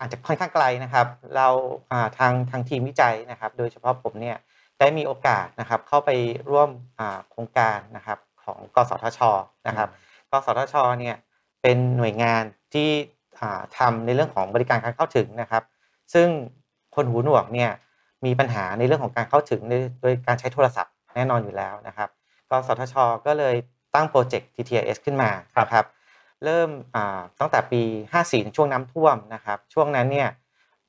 [0.00, 1.48] อาจจะค่อนข้างไกลนะครับ เรา
[1.92, 4.36] อ่าทางทางทีมวิจัยนะครับ โดยเฉพาะผมเนี่ย
[4.80, 6.10] ได้มีโอกาสนะครับเข้าไป
[6.50, 9.20] ร่วมอ่าโครงการนะครับของกสทช
[9.68, 9.88] นะครับ
[10.30, 11.16] กสทชเนี่ย
[11.64, 12.42] เป็นหน่วยงาน
[12.74, 12.88] ที่
[13.40, 15.62] อ่าทำในเรื่องของบริการการเข้าถึงนะครับ
[16.14, 16.28] ซึ่ง
[16.94, 17.70] คนหูหนวกเนี่ย
[18.24, 22.08] มีปัญหาในเรื่องของการเข้าถึงในโดยการใช้โทรศัพท์แน่นอนอยู่แล้วนะครับ
[22.50, 22.94] กสทช
[23.26, 23.54] ก็เลย
[23.94, 25.30] ตั้งโปรเจกต์ TTS ขึ้นมา
[25.60, 25.86] นะครับ
[26.44, 27.82] เริ่มอ่าตั้งแต่ปี
[28.18, 30.28] 54ช่วงน้ำท่วมนะครับ ช่วงนั้นเนี่ย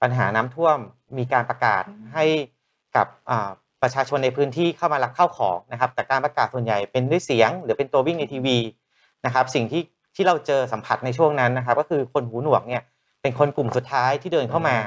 [0.02, 0.78] ปัญหาน้ำท่วม
[1.18, 2.26] มีการประกาศให้
[2.96, 3.50] กับอ่า
[3.82, 8.58] ประชาชนในพื้นที่เข้ามารับเข้าของนะครับ แต่การประกาศส่วนใหญ่เป็นด้วยเสียง หรือเป็นตัววิ่งในทีวี
[9.26, 9.82] นะครับ สิ่งที่
[10.16, 12.82] ที่เราเจอสัมผัสในช่วงนั้นนะครับ ก็คือคนหูหนวกเนี่ย
[13.22, 14.78] เป็นคนกลุ่มสุดท้ายที่เดินเข้ามา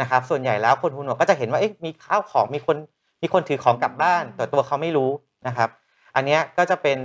[0.00, 2.76] นะครับ ส่วนใหญ่แล้วคนหูหนวกก็จะเห็นว่าเอ๊ะมีข้าวของมีคน
[3.22, 5.10] มีคนถือของกลับบ้านแต่ตัวเขาไม่รู้
[5.46, 5.68] นะครับ
[6.14, 6.98] อันเนี้ยก็จะเป็น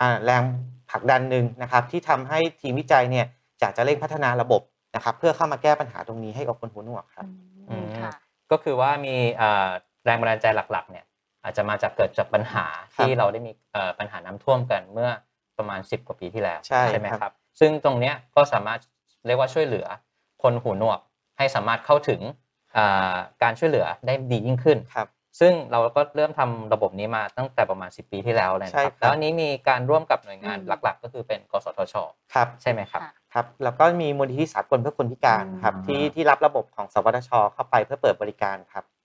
[0.00, 0.42] อ่าแรง
[0.90, 3.26] ผลักดันหนึ่งนะครับ ที่ทำให้ทีมวิจัยเนี่ย
[3.60, 4.62] อยากจะเร่งพัฒนาระบบ
[4.96, 7.26] นะครับ เพื่อเข้ามาแก้ปัญหาตรงนี้ให้กับคนหูหนวกครับ
[7.70, 7.86] อืม
[8.50, 9.68] ก็คือว่ามีอ่า
[10.04, 11.04] แรงบันดาลใจหลักๆเนี่ย
[11.44, 12.64] อาจจะมาจากเกิดจากปัญหา
[12.94, 15.10] ครับที่เราได้มีเอ่อปัญหาน้ำท่วมกันเมื่อ
[15.58, 18.80] ประมาณ 10 กว่าปีที่แล้วใช่ไหมครับครับ ซึ่งตรงเนี้ยก็สามารถ
[19.26, 19.86] เรียกว่าช่วยเหลือ
[20.42, 21.00] คนหูหนวก
[21.38, 22.20] ให้สามารถเข้าถึง
[22.76, 25.08] อ่าการช่วยเหลือได้ดียิ่งขึ้นครับ
[25.40, 31.94] ซึ่งเราก็เริ่มทำระบบนี้มาตั้งแต่ประมาณ 10 ปีที่แล้วเลยนะใช่คครัรับบแล้วอันนี้มีการร่วมกับหน่วยงานอืมหลัก ๆ ก็คือเป็นกสทช
[32.34, 33.02] ครับใช่ไหมครับ
[33.34, 38.95] ครับแล้วก็มีมูลนิธิสากลเพื่อคนพิการครับอืมที่ที่รับระบบของสวทช เข้าไปเพื่อเปิดบริการครับอืม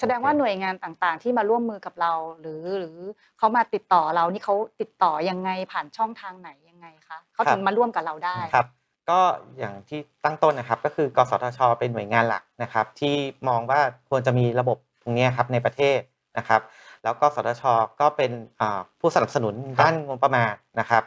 [0.00, 2.96] แสดงว่าหน่วยงานต่างๆ ที่มาร่วมมือกับเรา หรือหรือ
[3.38, 8.68] เขามาติดต่อเรานี่เขาติดต่อยังไงผ่านช่องทางไหนยังไงคะเขาถึงมาร่วมกับเราได้ครับ
[9.10, 9.20] ก็
[9.58, 13.14] อย่างที่ตั้งต้นนะครับ ก็คือกสทช เป็นหน่วยงานหลักนะครับ ที่
[13.48, 16.00] มองว่าควรจะมีระบบตรงเนี้ยครับในประเทศ
[16.38, 16.60] นะครับ
[17.04, 17.62] แล้วก็สทช
[18.00, 21.02] ก็เป็นอ่าผู้สนับสนุนด้านงบประมาณนะครับ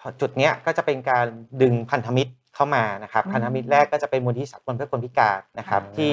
[0.00, 1.26] พอจุดเนี้ยก็จะเป็นการ
[1.62, 6.12] ดึงพันธมิตรเข้ามานะครับอืมพันธมิตรแรกก็จะเป็นมูลที่สากลเพื่อคนพิการนะครับอืมที่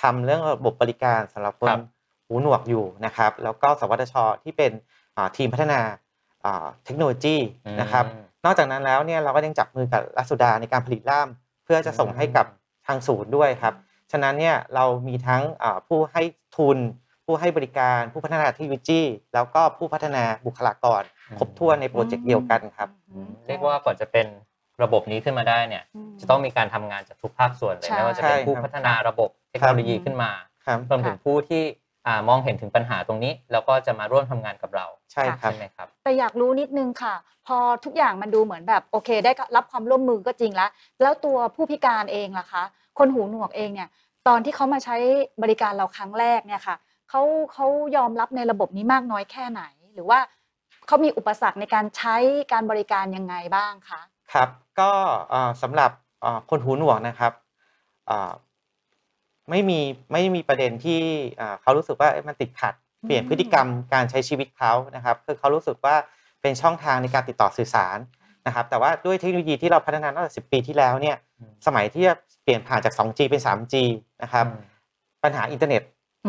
[0.00, 1.80] ทำเรื่องระบบบริการสำหรับคนครับ
[2.26, 4.72] หูหนวกอยู่นะครับ แล้วก็สวทช ที่เป็น
[5.16, 5.80] อ่าทีมพัฒนา
[6.44, 7.36] อ่าเทคโนโลยี
[7.80, 11.28] นะครับอืมนอกจากนั้นแล้วเนี่ยเราก็ยังจับมือกับรัสุดาในการผลิตล่าม
[11.64, 12.46] เพื่อจะส่งให้กับ
[12.86, 13.74] ทางศูนย์ด้วยครับ
[14.12, 16.22] ฉะนั้นเนี่ยเรามีทั้งอ่าผู้ให้
[16.56, 16.78] ทุน
[17.24, 19.02] ผู้ให้บริการผู้พัฒนาเทคโนโลยี
[19.34, 21.02] แล้วก็ผู้พัฒนาบุคลากร
[21.38, 22.88] ครบถ้วนในโปรเจกต์เดียวกันครับ
[23.46, 24.26] เรียกว่าก่อนจะเป็น
[24.82, 30.30] ระบบนี้ขึ้นมาได้เนี่ยอืมจะต้องมีการทำงานจากทุกภาคส่วนเลยใช่ไม่ว่าจะเป็นใช่ผู้ครับพัฒนาระบบ เทคโนโลยีขึ้นมา
[30.66, 31.62] ครับรวมถึงผู้ที่
[32.06, 37.14] อ่ามองเห็นถึงปัญหาตรงนี้ แล้วก็จะมาร่วมทำงานกับเราใช่ครับใช่ไหมครับ แต่อยากรู้นิดนึงค่ะ
[37.46, 40.70] พอทุกอย่างมันดูเหมือนแบบโอเค ได้รับความร่วมมือก็จริงแล้ว
[41.02, 42.64] แล้วตัวผู้พิการเองล่ะคะ
[42.98, 43.88] คนหูหนวกเองเนี่ย
[44.28, 44.96] ตอนที่เขามาใช้
[45.42, 46.76] บริการเราครั้งแรกเนี่ยค่ะ
[47.10, 49.62] เขาเขายอมรับในระบบนี้มากน้อยแค่ไหน
[49.94, 50.18] หรือว่า
[50.86, 52.16] เขามีอุปสรรคในการใช้
[52.52, 54.00] การบริการยังไงบ้างคะ
[54.32, 54.48] ครับ
[54.80, 54.90] ก็
[55.30, 57.32] เอ่อสำหรับเอ่อคนหูหนวกนะครับ
[58.06, 58.32] เอ่อ
[59.50, 59.80] ไม่มี
[60.12, 61.00] ไม่มีประเด็นที่
[61.36, 62.74] เอ่อเขารู้สึกว่าเอ๊ะมันติดขัด
[63.06, 65.96] เปลี่ยนพฤติกรรมการใช้ชีวิตเขานะครับคือเขารู้สึกว่า
[66.42, 67.98] เป็นช่องทางในการติดต่อสื่อสาร
[68.46, 73.74] นะครับ แต่ว่าด้วยเทคโนโลยีที่เราพัฒนาตั้งแต่10 ปีที่แล้วเนี่ยอืมสมัยที่จะเปลี่ยนผ่านจาก 2G เป็น 3G
[74.22, 74.46] นะครับ
[75.24, 75.82] ปัญหาอินเทอร์เน็ต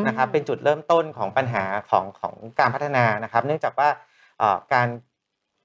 [0.07, 3.89] นะครับเป็นจุดเริ่มต้นของปัญหาของของการพัฒนานะครับ เนื่องจากว่า
[4.39, 4.87] เอ่อการ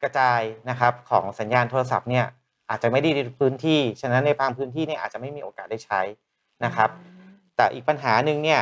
[0.03, 0.41] กระจาย
[0.71, 2.25] นะครับของสัญญาณโทรศัพท์เนี่ย
[2.71, 6.01] อาจจะไม่ดีในทุกพื้นที่ ฉะนั้นในบางพื้นที่เนี่ยอาจจะไม่มีโอกาสได้ใช้
[6.65, 6.91] นะครับ
[7.57, 8.61] แต่อีกปัญหาหนึ่งเนี่ย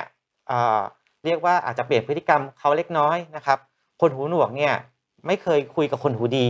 [0.48, 0.80] เอ่อ
[1.24, 3.58] เรียกว่าอาจจะเปลี่ยนพฤติกรรมเขาเล็กน้อยนะครับ
[4.00, 4.74] คนหูหนวกเนี่ย
[5.26, 6.48] ไม่เคยคุยกับคนหูดี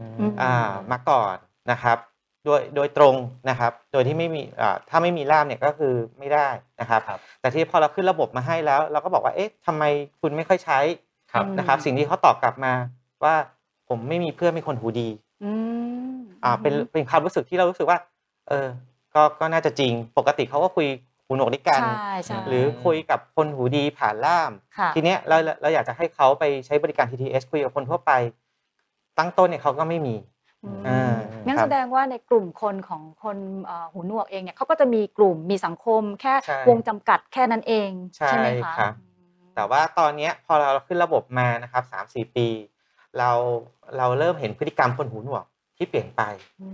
[0.00, 1.36] อืมอ่ามาก่อน
[1.70, 1.98] นะครับ
[2.44, 3.16] โดยโดยตรง
[3.50, 6.48] นะครับ โดยที่ไม่มีอ่าถ้าไม่มีล่ามเนี่ยก็คือไม่ได้
[6.80, 9.82] นะครับครับ แต่ที่พอเราขึ้นระบบมาให้แล้ว เราก็บอกว่าเอ๊ะทำไม
[10.20, 10.78] คุณไม่ค่อยใช้
[11.32, 12.72] ครับนะครับ สิ่งที่เขาตอบกลับมา
[13.24, 13.34] ว่า
[13.88, 15.08] ผมไม่มีเพื่อนเป็นคนหูดี
[15.44, 15.50] อื
[16.14, 17.98] มอ่าเป็นเป็นความรู้สึกที่เรารู้สึกว่า
[18.48, 18.66] เออ
[19.14, 20.86] ก็ก็น่าจะจริง ปกติเขาก็คุย
[21.26, 28.12] หูหนวกด้วยกัน ใช่ใช่หรือคุยกับคนหูดีผ่านล่าม ค่ะทีเนี้ยเราเราอยากจะให้เขาไปใช้บริการ TTS คุยกับคนทั่วไป
[29.18, 30.16] ตั้งต้นเนี่ยเขาก็ไม่มี
[30.64, 31.14] อืมอ่า
[31.46, 38.92] งั้นครัแสบดงว่าในกลุ่มคนของคนเอ่อหูหนวกเองเนี่ยเขาก็จะมีกลุ่มมีสังคม แค่ใช่วงจำกัดแค่นั้นเอง ใช่ใช่ไหมคะครับ
[39.54, 42.48] แต่ว่าตอนเนี้ยพอเราขึ้นระบบมานะครับสามสี่ปี
[43.18, 43.30] เรา
[43.96, 45.44] เราเริ่มเห็นพฤติกรรมคนหูหนวก
[45.76, 46.22] ที่เปลี่ยนไป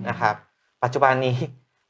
[0.09, 0.35] นะครับ
[0.83, 1.37] ปัจจุบันนี้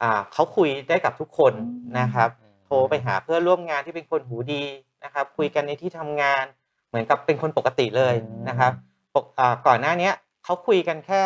[0.01, 1.53] อ่าเขาคุยได้กับทุกคน
[1.99, 4.63] นะครับโทรไปหาเพื่อนร่วมงานที่เป็นคนหูดี
[5.03, 6.45] นะครับ คุยกันในที่ทำงาน
[6.89, 8.15] เหมือนกับเป็นคนปกติเลย
[8.49, 8.71] นะครับ
[9.13, 11.23] ปกอ่าก่อนหน้าเนี้ยเขาคุยกันแค่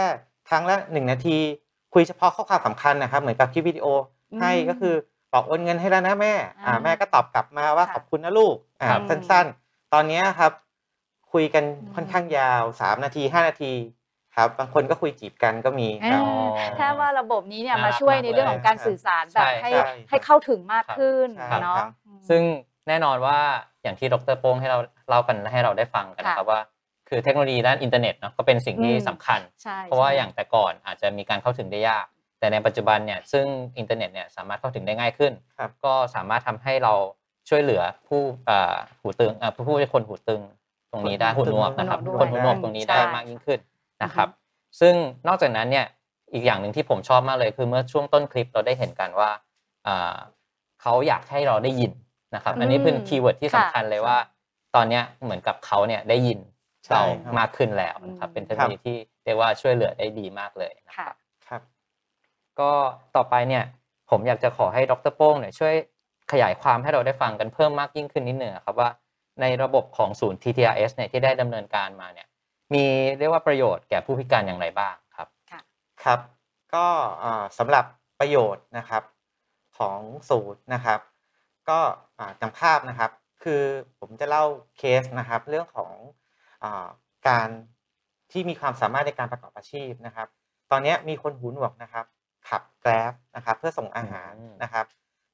[0.50, 1.38] ครั้งละหนึ่งนาที
[1.94, 3.86] คุยเฉพาะข้อความสำคัญนะครับ เหมือนกับคลิปวิดีโอ
[4.42, 4.94] ให้อืมก็คือ
[5.34, 6.34] บอกโอนเงินให้แล้วนะแม่
[6.66, 10.52] อ่าอ่าแม่ก็ตอบกลับมาว่าค่ะขอบคุณนะลูกอ่าครับสั้นๆ ตอนเนี้ยครับ
[11.34, 11.64] คุยกัน
[11.96, 13.72] ค่อนข้างยาวสามนาทีห้านาที
[14.36, 21.90] ครับ บางคนก็คุยจีบกันก็มีครับเออแค่ว่าระบบนี้เนี่ยน่ามารักช่วยมากในเรื่องเลยของการสื่อสารแบบใช่ให้ใช่ให้เข้าถึงมากขึ้นใช่เนาะครับ
[22.30, 22.42] ซึ่ง
[22.88, 23.40] แน่นอนว่า
[23.84, 26.62] อย่างที่ดรโป้งให้เราเล่ากันให้เราได้ฟังกันนะครับว่า
[27.10, 32.06] คือเทคโนโลยีด้านอินเทอร์เน็ตเนาะก็เป็นสิ่งที่อืม สำคัญ ใช่เพราะว่าใช่อย่างแต่ก่อนอาจจะมีการเข้าถึงได้ยาก
[32.40, 33.46] แต่ในปัจจุบันเนี่ยซึ่ง
[33.78, 36.94] อินเทอร์เน็ตเนี่ยสามารถเข้าถึงได้ง่ายขึ้น ครับ ก็สามารถทำให้เรา
[37.50, 40.42] ช่วยเหลือผู้อ่าหูตึงอ่าผู้ผู้ที่คนหูตึง
[40.92, 43.60] ตรงนี้ได้คหูนหูหนวกนะครับด้วยคนหูหนวกตรงนี้ได้ใช่มากยิ่งขึ้น
[44.04, 44.30] นะครับ
[44.80, 44.94] ซึ่ง
[45.28, 45.86] นอกจากนั้นเนี่ย
[46.34, 49.30] อีกอย่างหนึ่งที่ผมชอบมากเลยคือเมื่อช่วงต้นคลิปเราได้เห็นกันว่า
[49.88, 50.16] อ่า
[50.82, 51.92] เขาอยากให้เราได้ยิน
[52.36, 54.18] นะครับ อันนี้เป็นอืมคีย์เวิร์ดที่สำคัญค่ะเลยว่า
[54.76, 56.40] ตอนเนี้ยเหมือนกับเขาเนี่ยได้ยิน
[56.86, 61.10] ใช่เราครับมากขึ้นแล้วนะครับอืมเป็นเทคโนโลยีที่เรียกว่าช่วยเหลือได้ดีมากเลยนะค่ะ
[61.48, 61.62] ครับ
[62.60, 62.72] ก็
[63.16, 63.64] ต่อไปเนี่ย
[64.10, 65.74] ผมอยากจะขอให้ดรโป้งเนี่ยช่วย
[66.32, 68.90] ขยายความให้เราได้ฟังกันเพิ่มมากยิ่งขึ้นนิดหนึ่งอะครับว่า
[69.42, 72.28] ในระบบของศูนย์ TTRS เนี่ยที่ได้ดำเนินการมาเนี่ย
[72.74, 72.86] มี
[73.20, 75.28] เรียกว่าประโยชน์แก่ผู้พิการอย่างไรบ้างครับ
[76.04, 76.20] ครับ
[76.76, 76.86] ก็
[77.24, 77.86] อ่าสำหรับ
[78.20, 79.04] ประโยชน์นะครับ
[79.78, 80.00] ของ
[80.30, 81.00] ศูนย์นะครับ
[81.70, 81.80] ก็
[82.20, 83.12] อ่าจำภาพนะครับ
[83.44, 83.62] คือ
[84.00, 84.44] ผมจะเล่า
[84.78, 85.92] เคสนะครับ เรื่องของ
[86.64, 86.88] อา
[87.28, 87.50] การ
[88.32, 90.28] ที่มีความสามารถในการประกอบอาชีพนะครับ
[90.72, 92.06] ตอนเนี้ยมีคนหูหนวกนะครับ
[92.50, 94.86] ขับแกร็บนะครับเพื่อส่งอาหารอืมนะครับ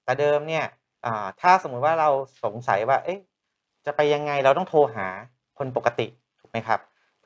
[0.04, 0.66] แต่เดิมเนี่ย
[1.06, 2.10] อ่าถ้าสมมุติว่าเรา
[2.44, 3.20] สงสัยว่า เอ๊ะ
[3.86, 5.08] จะไปยังไงเราต้องโทรหา
[5.58, 6.08] คนปกติ
[6.40, 6.80] ถูกไหมครับ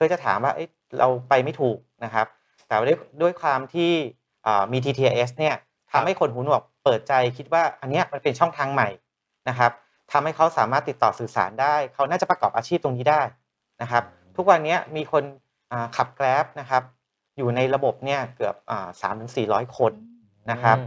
[0.06, 2.28] เพื่อจะถามว่าเเราไปไม่ถูกนะครับ
[2.68, 3.91] แต่ด้วยด้วยความที่
[4.72, 5.56] มี TTS เนี่ย
[5.91, 8.89] ทำให้คนหูหนวกเปิดใจคิดว่าอันเนี้ยมันเป็นช่องทางใหม่
[9.50, 9.72] นะครับ
[10.12, 13.22] ทำให้เขาสามารถติดต่อสื่อสารได้ เขาน่าจะประกอบอาชีพตรงนี้ได้
[13.82, 14.04] นะครับ
[14.36, 15.24] ทุกวันนี้มีคน
[15.96, 16.84] ขับแกร็บนะครับ
[17.38, 18.56] อยู่ในระบบเนี่ยเกือบ
[19.02, 19.91] สามถึงสี่ร้อยคน
[20.52, 20.78] นะครับ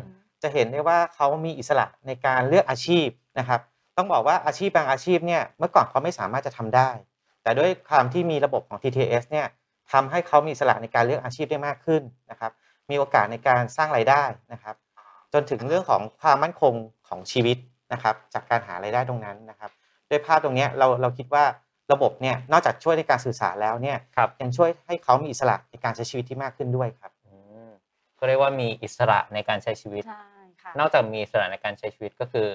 [0.42, 3.06] จะเห็นได้ว่าเขามีอิสระในการเลือกอาชีพ
[3.38, 3.60] นะครับ
[3.96, 6.90] ต้องบอกว่าอาชีพบางอาชีพเนี่ยเมื่อก่อนเขาไม่สามารถจะทำได้
[7.48, 9.46] แต่ด้วยความที่มีระบบของ TTS เนี่ย
[9.92, 12.52] ทำให้เขามีอิสระในการเลือกอาชีพได้มากขึ้นนะครับ
[12.90, 14.76] มีโอกาสในการสร้างรายได้นะครับ
[15.32, 16.74] จนถึงเรื่องของความมั่นคง
[17.08, 17.56] ของชีวิต
[17.92, 19.70] นะครับ จากการหารายได้ตรงนั้นนะครับ
[20.10, 21.44] ด้วยภาพตรงเนี้ยเราเราคิดว่า
[21.92, 27.32] ระบบเนี่ยนอกจากช่วยในการสื่อสารแล้วเนี่ยครับยังช่วยให้เขามีอิสระในการใช้ชีวิตที่มากขึ้นด้วยครับอื
[27.66, 27.68] ม
[28.18, 30.24] ก็เรียกว่ามีอิสระในการใช้ชีวิตใช่
[30.62, 32.48] ค่ะนอกจากมีอิสระในการใช้ชีวิตก็คือ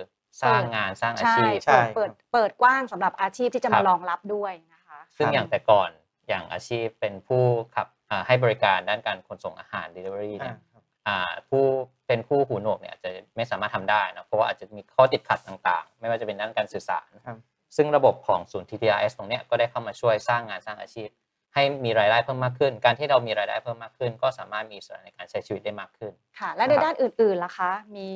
[0.44, 4.73] สร้างงานสร้างอาใช่ชีพใช่เปิดเปิดเปิดกว้างสำหรับอาชีพที่จะครัมาบรองรับด้วยนะคะ
[5.18, 5.90] ซึ่งครับอย่างแต่ก่อน
[6.28, 7.44] อย่างอาชีพเป็นผู้
[7.76, 11.64] ขับอ่าให้บริการด้านการขนส่งอาหาร Delivery เนี่ยอ่าครับอ่าผู้
[12.08, 17.38] เป็นผู้หูหนวกเนี่ยอาจจะไม่สามารถทำได้นะเพราะว่าอาจจะมีข้อติดขัดต่างๆ ไม่ว่าจะเป็นด้านการสื่อสารครับ
[17.76, 21.10] ซึ่งระบบของศูนย์ TTRS ตรงเนี้ยก็ได้เข้ามาช่วยสร้างงานสร้างอาชีพ
[21.54, 28.08] ให้มีรายได้เพิ่มมากขึ้น การที่เรามีรายได้เพิ่มมากขึ้น ก็สามารถมีอิสระในการใช้ชีวิตได้มากขึ้นค่ะ และในนะครับด้านอื่นๆล่ะคะมี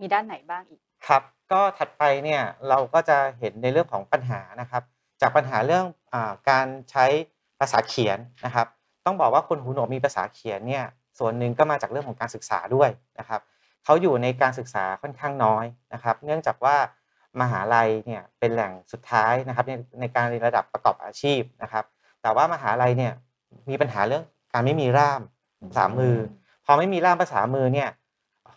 [0.00, 4.82] มีด้านไหนบ้างอีกครับ ก็ถัดไปเนี่ยเราก็จะเห็นในเรื่องของปัญหานะครับ
[5.20, 6.03] จากปัญหาเรื่องอา
[6.50, 7.06] การใช้
[7.60, 8.66] ภาษาเขียนนะครับ
[9.06, 10.84] ต้องบอกว่าคนหูหนวกมีภาษาเขียนเนี่ย
[11.18, 13.40] ส่วนหนึ่งก็มาจากเรื่องของการศึกษาด้วยนะครับ
[13.84, 16.76] เขาอยู่ในการศึกษาค่อนข้างน้อยนะครับ เนื่องจากว่า
[17.40, 21.84] มหาลัยเนี่ยเป็นแหล่งสุดท้ายนะครับในในการเรียนระดับประกอบอาชีพนะครับ
[22.22, 23.12] แต่ว่ามหาลัยเนี่ย
[23.70, 25.20] มีปัญหาเรื่องการไม่มีร่าม
[25.70, 26.16] ภาษามือ
[26.64, 27.88] พอไม่มีร่ามภาษามือเนี่ย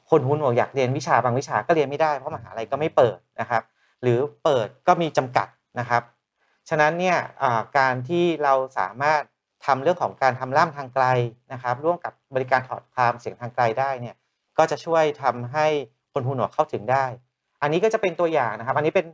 [0.09, 3.63] คนหูหนวกอยากเรียนวิชาบางวิชาก็เรียนไม่ได้เพราะมหาลัยก็ไม่เปิดนะครับ
[4.01, 5.47] หรือเปิดก็มีจำกัด
[5.79, 6.03] นะครับ
[6.69, 9.21] ฉะนั้นเนี่ยอ่าการที่เราสามารถ
[9.65, 11.05] ทำเรื่องของการทำล่ามทางไกล
[11.53, 14.15] นะครับ ร่วมกับบริการถอดความเสียงทางไกลได้เนี่ย
[14.57, 15.67] ก็จะช่วยทำให้
[16.13, 17.05] คนหูหนวกเข้าถึงได้
[17.61, 19.05] อันนี้ก็จะเป็นตัวอย่างนะครับ อันนี้เป็น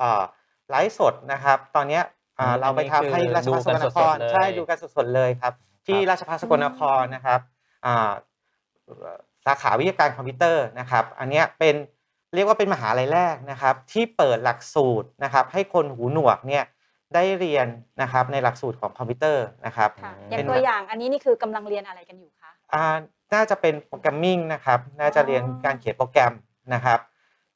[0.00, 0.22] อ่า
[0.70, 2.02] ไลฟ์สดนะครับ ตอนเนี้ย
[2.38, 5.52] อ่าอืมเราไปทำให้ราชภัฏสกลนครดูกันสดๆเลยใช่ดูกันสดๆเลยครับ
[5.86, 7.40] ที่ราชภัฏสกลนครนะครับ
[7.86, 8.10] อ่า
[9.46, 11.74] สาขาวิทยาการคอมพิวเตอร์นะครับ อันเนี้ยเป็น
[12.34, 16.64] เรียกว่าเป็นมหาลัยแรกนะครับ ที่เปิดหลักสูตรนะครับ ให้คนหูหนวกเนี่ย
[17.14, 17.66] ได้เรียน
[18.02, 22.84] นะครับในหลักสูตรของคอมพิวเตอร์นะครับค่ะอืมอย่างตัวอย่างอันนี้นี่คือกำลังเรียนอะไรกันอยู่คะอ่า
[23.34, 26.32] น่าจะเป็นโปรแกรมมิ่งนะครับน่าจะเรียนการเขียนโปรแกรม
[26.74, 26.98] นะครับ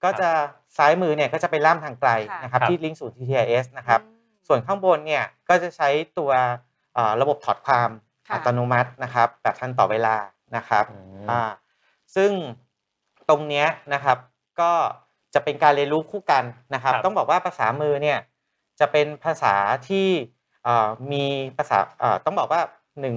[0.04, 0.30] ก็จะ
[0.76, 2.10] ซ้ายมือเนี่ยก็จะเป็นล่ามทางไกล
[2.42, 4.00] นะครับครับที่ลิงก์ศูนย์ TTIS นะครับ
[4.48, 6.30] ส่วนข้างบนเนี่ยก็จะใช้ตัว
[6.94, 7.90] เอ่อระบบถอดความ
[8.28, 10.16] ค่ะอัตโนมัตินะครับแบบทันต่อเวลา
[10.56, 11.40] นะครับอืมอ่า
[12.16, 12.30] ซึ่ง
[13.28, 14.18] ตรงเนี้ยนะครับ
[14.60, 14.72] ก็
[15.34, 18.18] จะเป็นการเรียนรู้คู่กันนะครับครับต้องบอกว่าภาษามือเนี่ย
[18.80, 19.54] จะเป็นภาษา
[19.88, 20.08] ที่
[20.64, 21.24] เอ่อมี
[21.56, 22.60] ภาษาเอ่อต้องบอกว่า
[23.00, 23.16] หนึ่ง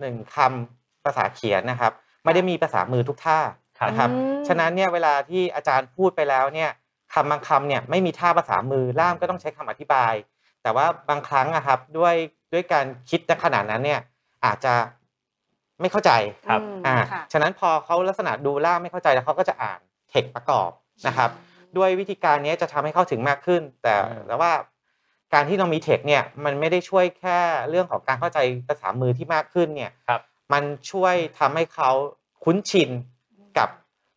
[0.00, 1.92] หนึ่งคำภาษาเขียนนะครับ
[2.24, 3.38] ไม่ได้มีภาษามือทุกท่า
[3.78, 6.70] ครับนะครับอืมฉะนั้นเนี่ยเวลาที่อาจารย์พูดไปแล้วเนี่ย
[7.14, 10.14] คำบางคำเนี่ยไม่มีท่าภาษามือล่ามก็ต้องใช้คำอธิบาย
[10.62, 12.14] แต่ว่าบางครั้งอะครับด้วย
[12.52, 14.00] ด้วยการคิดในขนาดนั้นเนี่ย
[14.44, 14.74] อาจจะ
[15.80, 16.12] ไม่เข้าใจ
[16.48, 20.70] ครับอืมอ่าค่ะฉะนั้นพอเขาลักษณะดูล่ามไม่เข้าใจแล้วเขาก็จะอ่านเทคประกอบ
[21.06, 21.30] นะครับ
[21.76, 24.52] ด้วยวิธีการนี้จะทำให้เข้าถึงมากขึ้น แต่อืมแต่ว่า
[25.34, 27.38] การที่เรามีเทคเนี่ยมันไม่ได้ช่วยแค่
[27.70, 28.38] เรื่องของการเข้าใจ
[28.68, 30.20] ภาษามือที่มากขึ้นเนี่ยครับ
[30.52, 31.90] มันช่วยทำให้เขา
[32.44, 32.90] คุ้นชิน
[33.58, 33.68] กับ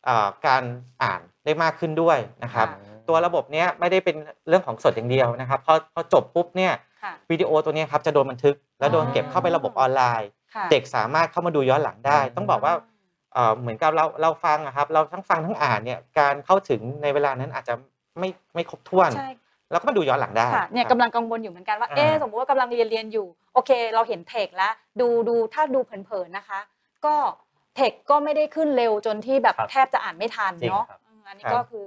[0.06, 0.63] เอ่อการ
[1.04, 4.15] อ่านได้มากขึ้นด้วยนะครับค่ะตัวระบบเนี้ยไม่ได้เป็น
[4.47, 6.73] เรื่องของสดอย่างเดียวนะครับพอพอจบปุ๊บเนี่ย
[7.04, 12.73] ค่ะวิดีโอตัวเนี้ยครับจะโดนบันทึก แล้วโดนเก็บเข้าไประบบออนไลน์ค่ะเด็กสามารถเข้ามาดูย้อนหลังได้อืมต้องบอกว่า
[13.34, 17.73] เอ่อเหมือนกับเราเราฟังอะครับ เราทั้งฟังทั้งอ่านเนี่ยการเข้าถึงในเวลานั้นอาจจะ
[18.19, 19.30] ไม่ไม่ครบถ้วนใช่
[19.73, 26.59] เราก็มาดูย้อนหลังได้ค่ะเนี่ยครับกำลังกังวลอยู่เหมือนกันว่าอ่าเอ๊ะสมมุติว่ากำลังเรียนเรียนอยู่ โอเค เราเห็นเทคแล้วดูดูถ้าดูเผินๆนะคะ
[27.05, 27.15] ก็
[27.75, 31.86] เทคก็ไม่ได้ขึ้นเร็วจนที่แบบครับแทบจะอ่านไม่ทันจริงเนาะครับอืมอันนี้ครับก็คือ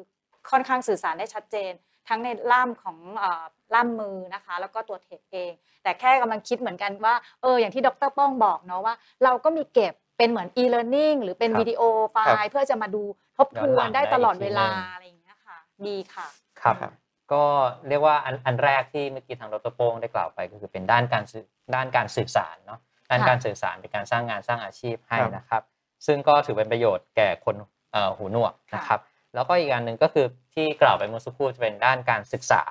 [0.50, 1.72] ค่อนข้างสื่อสารได้ชัดเจน
[2.08, 3.44] ทั้งในล่ามของเอ่อ
[3.74, 8.94] ล่ามมือนะคะ แล้วก็ตัวเทคเอง แต่แค่กำลังคิดเหมือนกันว่าเอออย่างที่ดรป้องบอกเนาะว่า
[9.24, 13.02] เราก็มีเก็บเป็นเหมือน e-learning หรือเป็นครับวิดีโอไฟครับล์เพื่อจะมาดู
[13.36, 16.26] ทบทย้อนหวลันงได้ได้ตลอดอีกทีเวลาหนึ่งอะไรอย่างเงี้ยค่ะ ดีค่ะ
[16.62, 16.92] ครับครับ
[17.32, 17.44] ก็
[17.88, 25.62] เรียกว่าอันอันแรกที่เมื่อกี้ทางดรโป้งได้กล่าวไปก็คือเป็นด้านการสื่อด้านการสื่อสารเนาะด้านค่ะการสื่อสารเป็นการสร้างงานสร้างอาชีพให้ครับนะครับ
[26.06, 27.56] ซึ่งก็ถือเป็นประโยชน์แก่คน
[27.92, 29.00] เอ่อหูหนวกนะครับ
[29.34, 32.62] แล้วก็อีกอันหนึ่งก็คือที่กล่าวไปเมื่อสักครู่จะเป็นด้านการศึกษา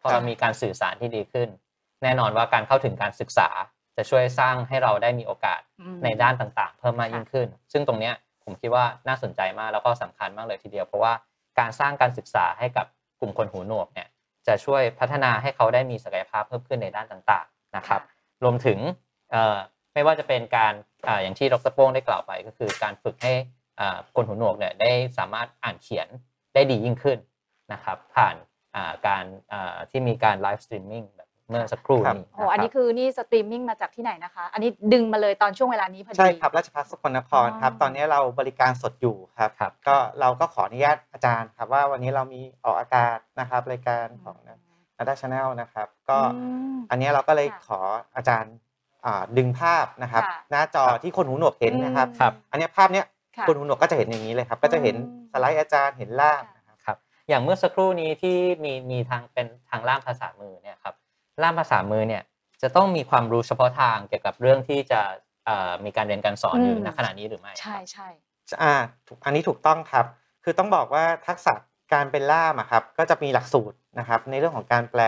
[0.00, 1.48] พอเรามีการสื่อสารที่ดีขึ้น
[2.02, 3.48] แน่นอนว่าการเข้าถึงการศึกษา
[3.96, 11.12] จะช่วยสร้างให้เราได้มีโอกาสอืมในด้านต่างๆ เพิ่มมากค่ะยิ่งขึ้น ซึ่งตรงเนี้ยผมคิดว่าน่าสนใจมากแล้วก็สำคัญมากเลยทีเดียวเพราะว่า
[11.58, 12.88] การสร้างการศึกษาให้กับก
[13.24, 14.08] ลุ่มคนหูหนวกเนี่ย
[14.46, 18.00] จะช่วยพัฒนาให้เขาได้มีศักยภาพเพิ่มขึ้นในด้านต่างๆนะครับ
[18.44, 18.78] รวมถึง
[19.30, 19.56] เอ่อ
[19.94, 20.74] ไม่ว่าจะเป็นการ
[21.08, 23.32] อ่าอย่างที่ดรโป้งได้กล่าวไป ก็คือการฝึกให้
[23.80, 26.08] อ่าคนหูหนวกเนี่ยได้สามารถอ่านเขียน
[26.54, 27.18] ได้ดียิ่งขึ้น
[27.72, 28.34] นะครับ ผ่าน
[28.74, 31.13] อ่าการอ่าที่มีการ live streaming แบบ
[31.48, 44.36] เมื่อสักครู่ครับนี้โอ้อันนี้คือนี่สตรีมมิ่งมาจากที่ไหนนะคะ อันนี้ดึงมาเลยตอนช่วงเวลานี้พอดี ใช่ครับ ราชภัฏสกลนครครับอ๋อตอนนี้เราบริการสดอยู่ครับครับ ก็เราก็ขออนุญาตอาจารย์ครับว่าวันนี้เรามีออกอากาศนะครับรายการของ
[44.96, 47.80] นาดา Channel นะครับ ก็อืมอันนี้เราก็เลยค่ะขอ
[48.16, 48.54] อาจารย์
[49.04, 56.96] อ่าดึงภาพนะครับค่ะหน้าจอครับที่คนหูหนวกเห็นนะครับอืมครับอันเนี้ยภาพเนี้ยค่ะคนหูหนวกก็จะเห็นอย่างนี้เลยครับ ก็จะเห็นอืมสไลด์อาจารย์เห็นล่ามนะครับครับ
[57.28, 60.94] อย่างเมื่อสักครู่นี้ที่มีมีทางเป็นทางล่ามภาษามือเนี่ยครับ
[61.42, 62.22] ล่ามภาษามือเนี่ย
[62.62, 65.00] จะต้องมีความรู้เฉพาะทางเกี่ยวกับเรื่องที่จะ
[65.46, 68.08] เอ่อมีการเรียนการสอนอยู่อืมณขณะนี้หรือไม่ ใช่ใช่
[68.62, 68.74] อ่า
[69.06, 70.06] ถูกอันนี้ถูกต้องครับ
[70.44, 71.54] คือต้องบอกว่าทักษะ
[71.92, 75.02] การเป็นล่ามอะครับก็จะมีหลักสูตรนะครับ ในเรื่องของการแปล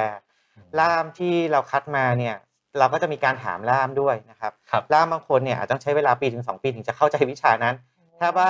[0.81, 2.37] ล่ามที่เราคัดมาเนี่ย
[2.79, 7.75] เราก็จะมีการถามล่ามด้วยนะครับครับล่ามบางคนเนี่ยอาจต้องใช้เวลาปีถึง2ปีถึงจะเข้าใจวิชานั้น
[8.21, 8.49] ถ้าว่า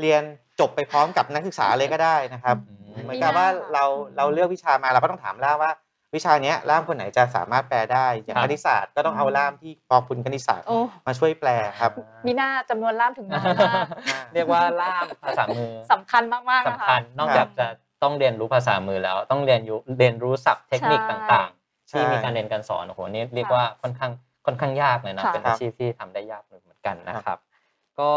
[0.00, 0.22] เรียน
[0.60, 3.84] จบไปพร้อมกับนักศึกษาเลยก็ได้นะครับอืมเหมือนกับว่าเรา
[4.16, 5.72] เราเลือกวิชามาเราก็ต้องถามล่ามว่า
[6.14, 11.92] วิชาเนี้ยล่ามคนไหนจะสามารถแปลได้ อย่างครับคณิตศาสตร์ก็ต้องเอาล่ามที่พอคุณคณิตศาสตร์โอ้ มาช่วยแปลครับ
[12.26, 13.86] มีหน้าจำนวนล่ามถึงน้อยมาก
[14.34, 17.66] เรียกว่าล่ามภาษามือสำคัญมากๆนะคะสำคัญนอกจากจะ
[18.02, 24.12] ต้องเรียนรู้ภาษามือแล้ว ต้องเรียนรู้เรียนรู้ศัพท์เทคนิคใช่ต่างๆใช่ที่มีการเรียนการสอนโอ้โหนี่เรียกค่ะว่าค่อนข้าง
[24.46, 27.38] ค่อนข้างยากเลยนะค่ะเป็นอาชีพที่ทำได้ยากเหมือนกันนะครับ
[27.98, 28.10] ก็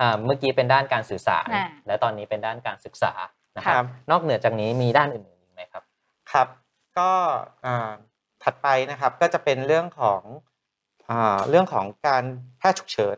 [0.00, 3.12] อ่าเมื่อกี้เป็นด้านการสื่อสาร อ่า และตอนนี้เป็นด้านการศึกษา
[3.56, 5.82] นะคครัรับบนอกเหนือจากนี้มีด้านอื่นๆอีกไหมครับ
[6.32, 6.46] ครับ
[6.98, 7.10] ก็
[7.66, 7.90] อ่า
[8.42, 10.22] ถัดไปนะครับก็จะเป็นเรื่องของ
[11.10, 12.24] อ่าเรื่องของการ
[12.58, 13.16] แพทย์ฉุกเฉิน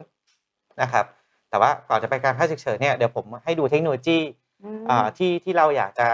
[0.83, 1.07] นะครับ
[1.51, 4.19] แต่ว่าก่อนจะไปการแพทย์ฉุกเฉินเนี่ยเดี๋ยวผมให้ดูเทคโนโลยี
[4.62, 6.09] อืมอ่าที่ที่เราอยากจะ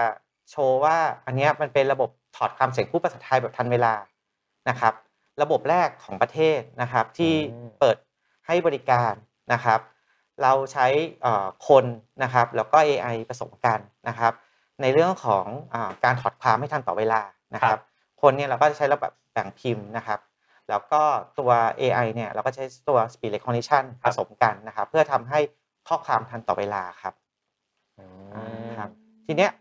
[0.51, 3.93] โชว์ว่าอันเนี้ยมันเป็นระบบถอดคำเสียงผู้ภาษาไทยแบบทันเวลา
[4.69, 4.93] นะครับ
[5.41, 7.97] ระบบแรกของประเทศนะครับที่อืมเปิด
[8.47, 9.13] ให้บริการ
[9.53, 9.79] นะครับ
[10.43, 10.87] เราใช้
[11.21, 11.85] เอ่อคน
[12.23, 14.33] นะครับแล้วก็ AI ผสมกันนะครับ
[14.81, 17.21] ในเรื่องของอาการถอดความให้ทันต่อเวลา
[17.55, 17.79] นะครับ ครับ
[18.21, 20.19] คนเนี่ยเราก็จะใช้ระบบแบ่งพิมพ์นะครับ
[20.69, 21.01] แล้วก็
[21.39, 25.39] ตัว AI เนี่ยเราก็ใช้ตัว speech recognition ผสมกันนะครับเพื่อทำให้
[25.87, 27.13] ข้อความทันต่อเวลาครับ
[27.99, 28.05] อืม
[28.77, 28.89] ครับ
[29.25, 29.51] ทีเนี้ย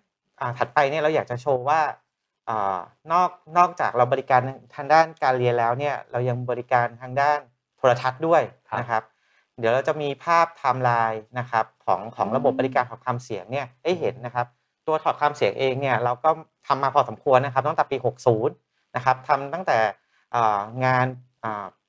[0.41, 1.81] อ่าถัดไปเนี่ยเราอยากจะโชว์ว่า
[2.49, 2.79] อา
[3.13, 4.41] นอกนอกจากเราบริการ
[4.75, 7.39] ทางด้านการเรียนแล้วเนี่ยเรายังบริการทางด้าน
[7.77, 9.03] โทรทัศน์ด้วยครับนะครับ
[9.59, 14.47] เดี๋ยวเราจะมีภาพไทม์ไลน์นะครับของของระบบบริการถอดคำเสียงเนี่ยให้เห็นนะครับ
[14.87, 16.31] ตัวถอดคำเสียงเองเนี่ยเราก็
[16.67, 17.97] ทำมาพอสมควรนะครับตั้งแต่ปี
[18.47, 19.79] 60 นะครับทำตั้งแต่
[20.85, 21.07] งาน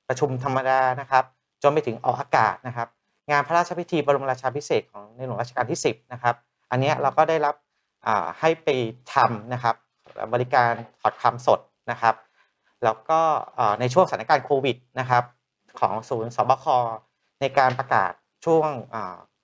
[0.07, 1.23] ประชุมธรรมดานะครับ
[1.63, 2.87] จนไปถึงออกอากาศนะครับ
[3.31, 6.35] งานพระราชพิธีบรมราชาภิเศษของในหลวงรัชกาลที่ 10 นะครับ
[6.71, 7.55] อันนี้เราก็ได้รับ
[8.39, 8.67] ให้ไป
[9.13, 9.75] ทำนะครับ
[10.33, 11.59] บริการถอดคำสด
[11.91, 12.15] นะครับ
[12.83, 13.21] แล้วก็
[13.79, 15.23] ในช่วงสถานการณ์โควิดนะครับ
[15.79, 16.65] ของศูนย์สบค
[17.41, 18.11] ในการประกาศ
[18.45, 18.69] ช่วง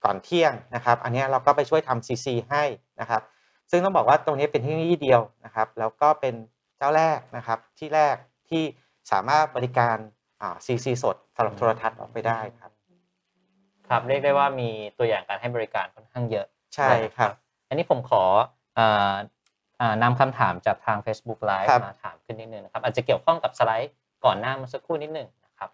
[0.03, 2.63] ก่อนเที่ยงนะครับ อันนี้เราก็ไปช่วยทำ CC ให้
[2.99, 3.21] นะครับ
[3.75, 6.35] ซึ่งต้องบอกว่าตรงนี้เป็นเทคโนโลยีเดียวนะครับ แล้วก็เป็น
[6.77, 8.15] เจ้าแรกนะครับที่แรก
[8.49, 8.63] ที่
[9.11, 9.97] สามารถบริการ
[10.41, 12.71] อ่า CC สดสำหรับโทรทัศน์ออกไปได้ครับ
[13.87, 17.31] ครับเรียกได้ว่ามีตัวอย่างการให้บริการค่อนข้างเยอะ ใช่ครับ
[17.67, 18.23] อันนี้ผมขอ
[18.75, 19.13] เอ่อ
[19.81, 23.91] อ่านำคำถามจากทาง Facebook Live ครับมาถามขึ้นนิดนึงนะครับ อาจจะเกี่ยวข้องกับสไลด์
[24.25, 25.69] ก่อนหน้าเมื่อสักครู่นิดนึงนะครับ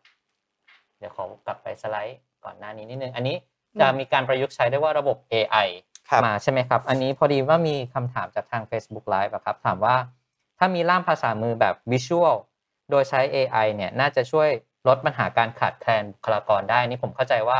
[0.98, 3.36] เดี๋ยวขอกลับไปสไลด์ก่อนหน้านี้นิดนึง อันนี้
[3.82, 5.68] จะมีการประยุกต์ใช้ได้ว่าระบบ AI
[6.10, 9.96] ครับมาใช่ไหมครับ อันนี้พอดีว่ามีคำถามจากทาง Facebook Live อะครับ ถามว่า
[10.58, 12.36] ถ้ามีล่ามภาษามือแบบ Visual
[12.90, 14.50] โดยใช้ AI เนี่ยน่าจะช่วย
[14.88, 17.60] ลดปัญหาการขาดแคลนบุคลากรได้ นี่ผมเข้าใจว่า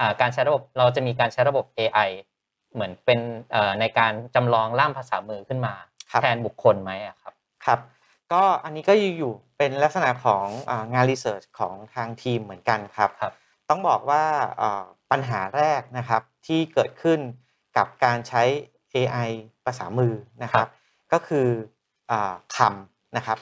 [0.00, 2.10] อ่าการใช้ระบบเราจะมีการใช้ระบบ AI
[2.72, 3.20] เหมือนเป็น
[3.52, 5.74] เอ่อในการจำลองล่ามภาษามือขึ้นมา
[6.10, 7.78] ครับ แทนบุคคลไหมอะครับ ครับ
[8.32, 13.32] ก็อันนี้ก็อยู่เป็นลักษณะของอางานรีเสิร์ชของทางทีมเหมือนกันครับ ครับ
[13.70, 14.24] ต้องบอกว่า
[14.58, 17.20] เอ่อปัญหาแรกนะครับที่เกิดขึ้น
[17.76, 18.42] กับการใช้
[18.94, 19.30] AI
[19.66, 20.12] ภาษามือ
[20.42, 20.68] นะครับ
[21.12, 21.46] ก็คือ
[22.10, 23.38] อาคำนะครับ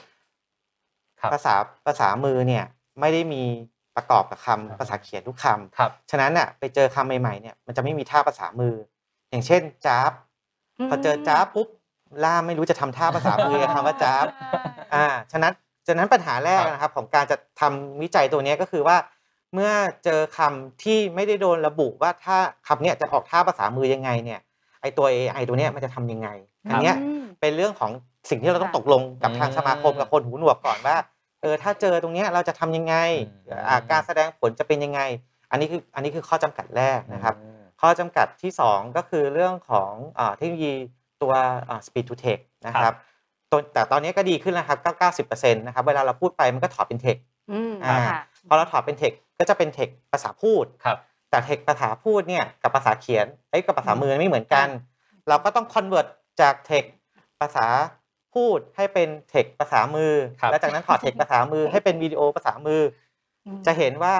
[1.19, 1.53] ครับ ภาษา
[1.85, 2.63] ภาษามือเนี่ย
[2.99, 3.43] ไม่ได้มี
[3.95, 8.75] ประกอบกับคำภาษาเขียนทุกคำครับฉะนั้นน่ะไปเจอคำใหม่ๆเนี่ยมันจะไม่มีท่าภาษามือ
[9.29, 10.11] อย่างเช่นจ้าบ
[10.89, 11.67] พอเจอจ้าบปุ๊บ
[12.23, 14.25] ล่ามไม่รู้จะทำท่าภาษามือกับคำว่าจ้าบ
[14.93, 15.53] อ่าฉะนั้น
[15.87, 18.97] ฉะนั้นปัญหาแรกนะครับของการจะทำวิจัยตัวเนี้ยก็คือว่า
[19.55, 19.71] เมื่อ
[20.05, 22.37] เจอคำที่ไม่ได้โดนระบุว่าถ้า
[22.67, 24.39] คำเนี้ยจะออกท่าภาษามือยังไงเนี่ย
[24.81, 26.29] ไอตัว AI ตัวเนี้ยมันจะทำยังไง
[26.69, 27.91] อันเนี้ยอืมเป็นเรื่องของ
[28.29, 30.97] สิ่งที่เราต้องค่ะตกลงกับทางสมาคมกับคนหูหนวกก่อนว่า
[31.41, 32.95] เออถ้าเจอตรงเนี้ยเราจะทำยังไง
[33.27, 35.01] อืมอ่าการแสดงผลจะเป็นยังไง
[35.51, 40.73] อันนี้คืออันนี้คือข้อจำกัดแรกนะครับอืมข้อจำกัดที่ 2 ก็คือเรื่องของอาเทคโนโลยี
[41.21, 41.33] ตัว
[41.69, 42.95] อ่า speed to text นะคครัรับบ
[43.51, 50.97] ตัวแต่ตอนนี้ก็ดีขึ้นแล้วครับ 90%นะครับ เวลาเราพูดไปมันก็ถอดเป็น text อืมอ่าค่ะพอเราถอดเป็น text ก็จะเป็น text ภาษาพูดครับ
[51.29, 54.67] แต่ text ภาษาพูดเนี่ยกับภาษาเขียนไอ้ยกับภาษามือไม่เหมือนกัน
[55.29, 56.07] เราก็ต้อง convert
[56.41, 56.89] จาก text
[57.41, 57.67] ภาษา
[58.35, 62.81] พูดให้เป็น text ภาษามือครับแล้วจากนั้นถอด text ภาษามือให้เป็นวิดีโอภาษามือ
[63.45, 64.13] อมจะเห็นว่า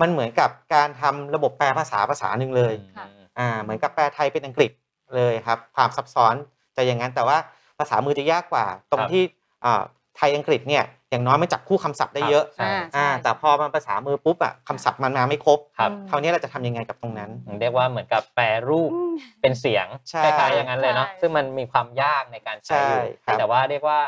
[0.00, 3.06] มันเหมือนกับการทำระบบแปลภาษาภาษาหนึ่งเลยค่ะ
[3.38, 4.70] อ่าเหมือนกับแปลไทยเป็นอังกฤษ
[5.16, 6.34] เลยครับ ความซับซ้อน
[6.76, 7.38] จะอย่างนั้นแต่ว่า
[7.78, 9.22] ภาษามือจะยากกว่า ตรงครับที่
[9.64, 9.82] อ่า
[10.16, 23.98] ไทยอังกฤษเนี่ยอย่างน้อยมันจับคู่คำศัพท์ได้เยอะใช่อ่าอ่าแต่พอมันภาษามือปุ๊บอะคำศัพท์มันมาไม่ครบครับคราวนี้เราจะทำยังไงกับตรงนั้น เรียกว่าเหมือนกับแปรรูปอืมเป็นเสียงใช่คล้ายๆอย่างนั้นเลยเนาะใช่ซึ่งมันมีความยากในการใช้อยู่ใช่ครับแต่ว่าเรียกว่า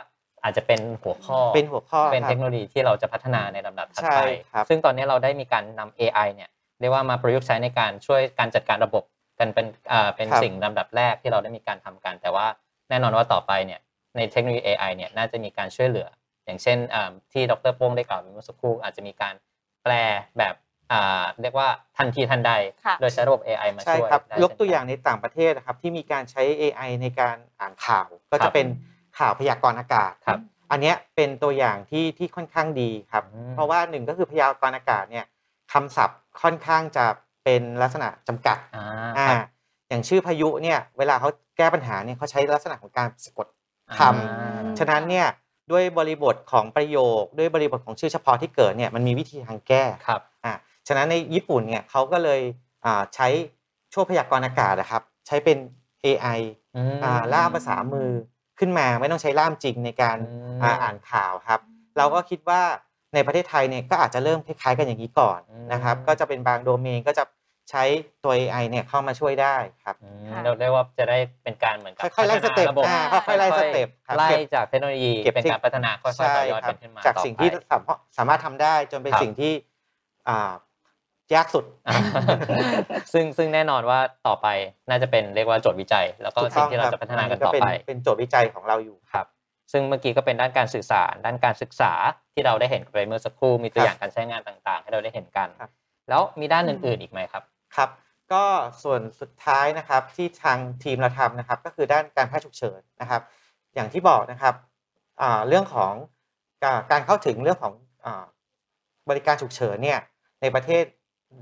[0.42, 4.20] อาจจะเป็นหัวข้อเป็นหัวข้อเป็นครัเทบคโนโลยีที่เราจะพัฒนาในลำดับถัดใช่ไป
[4.52, 9.04] ครับซึ่งตอนนี้เราได้มีการนำ AI เนี่ยเรียกว่ามาประยุกต์ใช้ในการช่วยการจัดการระบบ
[9.38, 12.46] กันเป็นอ่าเป็นครับสิ่งลำดับแรกที่เราได้มีการทำกัน แต่ว่า
[12.88, 13.80] แน่นอนว่าต่อไปเนี่ย
[14.16, 16.08] ในเทคโนโลยี AI เนี่ยน่าจะมีการช่วยเหลือ
[16.44, 19.34] อย่างเช่นอ่าที่ดรโป้งได้กล่าวไปเมื่อสักครู่อาจจะมีการ
[19.82, 19.92] แปล
[20.38, 20.54] แบบ
[20.92, 22.52] อ่าเรียกว่าทันทีทันใด
[22.86, 28.66] ค่ะโดยใช้ระบบ AI มาใช่ช่วยครับได้ยกตัวเช่นนอย่างในต่างประเทศนะครับที่มีการใช้ AI ในการอ่านข่าว ก็ครัจะบเป็น
[29.18, 30.38] ข่าวพยากรณ์อากาศครับ
[30.70, 35.26] อันเนี้ยเป็นตัวอย่างที่ที่ค่อนข้างดีครับอืมเพราะว่าหนึ่งก็คือพยากรณ์อากาศเนี่ย
[35.72, 37.06] คำศัพท์ค่อนข้างจะ
[37.44, 38.84] เป็นลักษณะจำกัดอ่า
[39.18, 39.38] อ่าครับ
[39.88, 43.46] อย่างชื่อพายุเนี่ยเวลาเขาแก้ปัญหาเนี่ยเขาใช้ลักษณะของการสะกด
[43.98, 45.26] คอ่าำฉะนั้นเนี่ย
[45.70, 50.52] ด้วยบริบทของประโยค ด้วยบริบทของชื่อเฉพาะที่เกิดเนี่ยมันมีวิธีทางแก้ครับอ่า
[50.88, 52.40] ฉะนั้นในญี่ปุ่นเนี่ยเขาก็เลย
[52.84, 53.28] อ่าใช้
[53.92, 55.58] ช่วงพยากรณ์อากาศนะครับ ใช้เป็น
[56.04, 56.40] AI
[56.76, 58.10] อืมอ่าล่ามภาษามือ
[58.58, 61.60] ขึ้นมาไม่ต้องใช้ล่ามจริงในการอืมอ่าอ่านข่าวครับ
[61.96, 62.62] เราก็คิดว่า
[63.14, 67.24] ในประเทศไทยเนี่ยก็อาจจะเริ่มคล้ายๆกันอย่างนี้ก่อนอืมนะครับ ก็จะเป็นบางโดเมนก็จะ
[67.70, 67.84] ใช้
[68.24, 79.52] ตัว AI เนี่ยเข้ามาช่วยได้ครับอืมค่ะ เราเรียกว่าจะได้เป็นการเหมือนกับค่อยๆไล่ step พัฒนาระบบอ่าค่อยๆไล่ step ครับไล่เก็บ จากเทคโนโลยีเก็บเป็นการพัฒนาค่อยๆใช่ต่อยอดครักันขึ้นมาจากต่อสิ่งไปที่สามารถสามารถทำได้จนเป็นครับ สิ่งที่
[80.28, 80.52] อ่า
[81.34, 81.96] ยากสุด อ่า
[83.12, 84.46] ซึ่งซึ่งแน่นอนว่าต่อไป
[84.88, 89.26] น่าจะเป็นเรียกว่าโจทย์วิจัย แล้วก็ถูกสิ่ต้องงที่เราครับจะพัฒนากันมัต่อเป็นไป เป็นโจทย์วิจัยของเราอยู่ ครับ
[89.72, 91.92] ซึ่งเมื่อกี้ก็เป็นด้านการสื่อสาร ด้านการศึกษา
[92.34, 95.70] ที่เราได้เห็นไปเมื่อสักครู่มีตัวครับอย่างการใช้งานต่างๆ ให้เราได้เห็นกัน ครับ
[96.08, 97.42] แล้วมีด้านอื่นๆอีกไหมครับ
[97.76, 97.90] ครับ
[98.32, 98.44] ก็
[98.82, 103.22] ส่วนสุดท้ายนะครับที่ทางทีมเราทำนะครับ ก็คือด้านการแพทย์ฉุกเฉินนะครับ
[103.74, 104.54] อย่างที่บอกนะครับ
[105.22, 105.92] อ่าเรื่องของ
[106.64, 108.24] การการเข้าถึงเรื่องของอา
[109.08, 110.00] บริการฉุกเฉินเนี่ย
[110.40, 110.84] ในประเทศ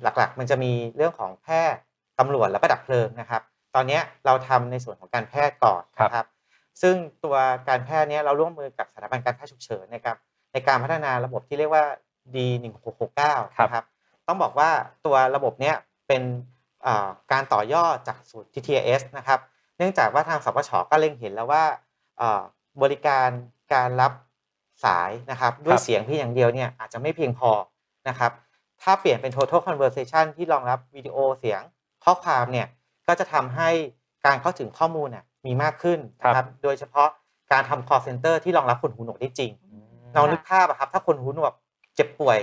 [0.03, 1.81] หลักๆ มันจะมีเรื่องของแพทย์
[2.19, 3.43] ตำรวจแล้วก็ดับเพลิงนะครับ
[3.75, 6.27] ตอนเนี้ยเราทำในส่วนของการแพทย์ก่อนนะครับ
[6.83, 7.37] ซึ่งตัว
[7.69, 10.17] การแพทย์เนี้ยเราร่วมมือกับสถาบันการแพทย์ฉุกเฉินนะครับ
[10.53, 11.85] ในการพัฒนาระบบที่เรียกว่า
[12.35, 13.85] D1669 ครับนะครับ
[14.29, 14.71] ต้องบอกว่า
[15.07, 15.77] ตัวระบบเนี้ย
[16.07, 16.23] เป็น
[16.87, 19.41] อ่าการต่อยอดจากสูตร TTS นะครับ
[19.77, 21.65] เนื่องจากว่าทางสปชก็เล็งเห็นแล้วว่า
[22.21, 22.43] อ่า
[22.83, 23.29] บริการ
[23.75, 24.13] การรับ
[24.85, 27.51] สายนะครับด้วยเสียงเพียงอย่างเดียวเนี่ยอาจจะไม่เพียงพอ
[28.09, 28.33] นะครับ
[28.83, 31.61] ถ้าเปลี่ยนเป็น total conversation ที่รองรับวิดีโอเสียง
[32.05, 32.67] ข้อความเนี่ย
[33.07, 33.71] ก็จะทำให้
[34.27, 37.09] การเข้าถึงข้อมูลน่ะมีมากขึ้นนะครับ โดยเฉพาะ
[37.53, 39.53] การทำ call center ที่รองรับคนหูหนวกได้จริง
[40.15, 41.53] เรานึกภาพอะครับถ้าคนหูหนวก
[41.95, 42.39] เจ็บป่วย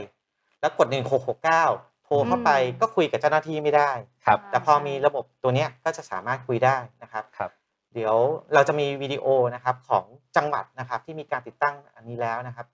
[0.60, 2.52] แล้วกด 1669โทรเข้าไป
[2.82, 3.92] ก็คุยกับเจ้าหน้าที่ไม่ได้
[4.26, 7.52] ครับแต่พอมีระบบตัวเนี้ยก็จะสามารถคุยได้นะครับครับ
[7.94, 8.16] เดี๋ยว
[8.54, 10.06] เราจะมีวิดีโอนะครับของ
[10.38, 12.68] จังหวัดนะครับที่มีการติดตั้งอันนี้แล้วนะครับ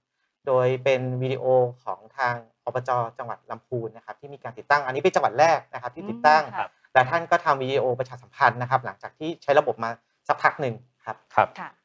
[0.48, 1.46] โดยเป็นวิดีโอ
[1.84, 9.90] ของทางอบจจังหวัดลำพูนนะครับที่มีการติดตั้งอันนี้เป็นจังหวัดแรกนะครับที่ติดตั้งครับและท่านก็ทำวิดีโอประชาสัมพันธ์นะครับ หลังจากที่ใช้ระบบมา
[10.28, 10.76] สักพักหนึ่ง
[11.06, 11.70] ครับครับค่ะ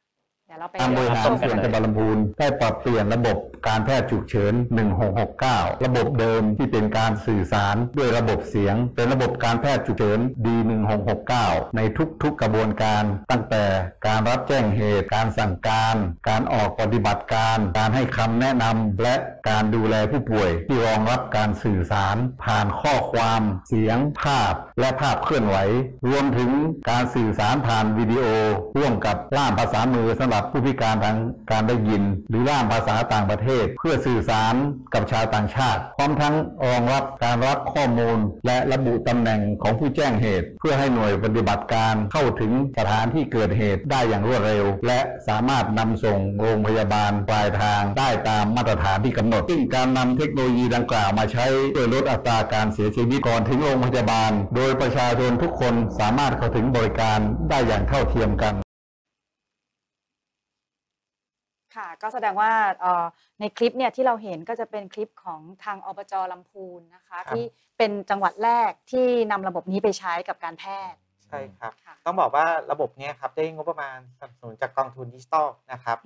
[0.51, 3.37] ดี๋ยวเราไปการบริหารชมส่วนกันจังหวัดลำพูนได้ปรับเปลี่ยนระบบ
[3.67, 4.53] การแพทย์ฉุกเฉิน
[5.19, 11.81] 1669 ระบบเดิมที่เป็นการสื่อสารด้วยระบบเสียง เป็นระบบการแพทย์ฉุกเฉิน D1669 ใน
[12.23, 13.65] ทุกๆกระบวนการตั้งแต่
[14.07, 15.95] การรับแจ้งเหตุ การสั่งการ
[16.29, 19.15] การออกปฏิบัติการ การให้คำแนะนำและ
[19.49, 25.57] การดูแลผู้ป่วยที่รองรับการสื่อสาร ผ่านข้อความเสียงภาพ และภาพเคลื่อนไหว
[26.07, 26.51] รวมถึง
[26.89, 28.23] การสื่อสารผ่านวิดีโอ
[28.77, 31.17] ร่วมกับล่ามภาษามือสำหรับผู้พิการทาง
[31.51, 34.55] การได้ยิน หรือล่ามภาษาต่างประเทศ เพื่อสื่อสาร
[34.93, 36.35] กับชาวต่างชาติ พร้อมทั้ง
[36.67, 57.19] รองรับการรับข้อมูล และระบุตำแหน่งของผู้แจ้งเหตุ เพื่อให้หน่วยปฏิบัติการเข้าถึงสถานที่เกิดเหตุได้อย่างรวดเร็ว และสามารถนำส่งโรงพยาบาลปลายทางได้ตามมาตรฐานที่กำหนด ซึ่งการนำเทคโนโลยีดังกล่าวมาใช้ช่วยลดอัตราการเสียชีวิตก่อนถึงโรงพยาบาล โดยประชาชนทุกคนสามารถเข้าถึงบริการ
[57.49, 58.55] ได้อย่างเท่าเทียมกัน
[61.75, 62.51] ค่ะ ก็แสดงว่า
[62.81, 63.05] เอ่อ
[63.39, 67.43] ในคลิปเนี่ยที่เราเห็นก็จะเป็นคลิปของทางอบจลำพูนนะคะครับที่
[67.77, 75.97] เป็นจังหวัดแรกที่นำระบบนี้ไปใช้กับการแพทย์ ใช่ครับค่ะต้องบอกว่าระบบเนี้ยครับได้งบประมาณสนับสนุนจากกองทุนดิจิทัลนะครับ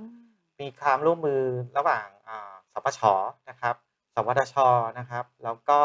[0.62, 1.42] มีความร่วมมือ
[1.78, 3.02] ระหว่างอ่าสปช
[3.50, 3.76] นะครับ
[4.16, 4.56] สวทช
[5.00, 5.80] นะครับ แล้วก็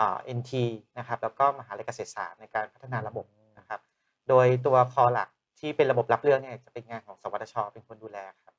[0.00, 0.52] อ่า NT
[0.98, 3.26] นะครับ แล้วก็มหาลัยเกษตรศาสตร์ในการพัฒนาระบบ
[3.58, 3.80] นะครับ
[4.28, 5.28] โดยตัวคอหลัก
[5.60, 8.54] ที่เป็นระบบรับเรื่องเนี่ยจะเป็นงานของสวทช เป็นคนดูแลครับ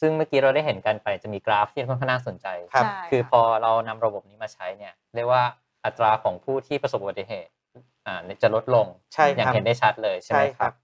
[0.00, 5.42] ซึ่งเมื่อกี้เราได้เห็นกันไปจะมีกราฟที่ค่อนข้างน่าสนใจครับใช่คือค่ะพอเรานำระบบนี้มาใช้เนี่ยเรียกว่า
[5.84, 7.52] อัตราของผู้ที่ประสบอุบัติเหตุ
[8.06, 10.76] อ่าจะลดลงใช่อย่างครับเห็นได้ชัดเลยใช่ไหมใช่คครัรับบ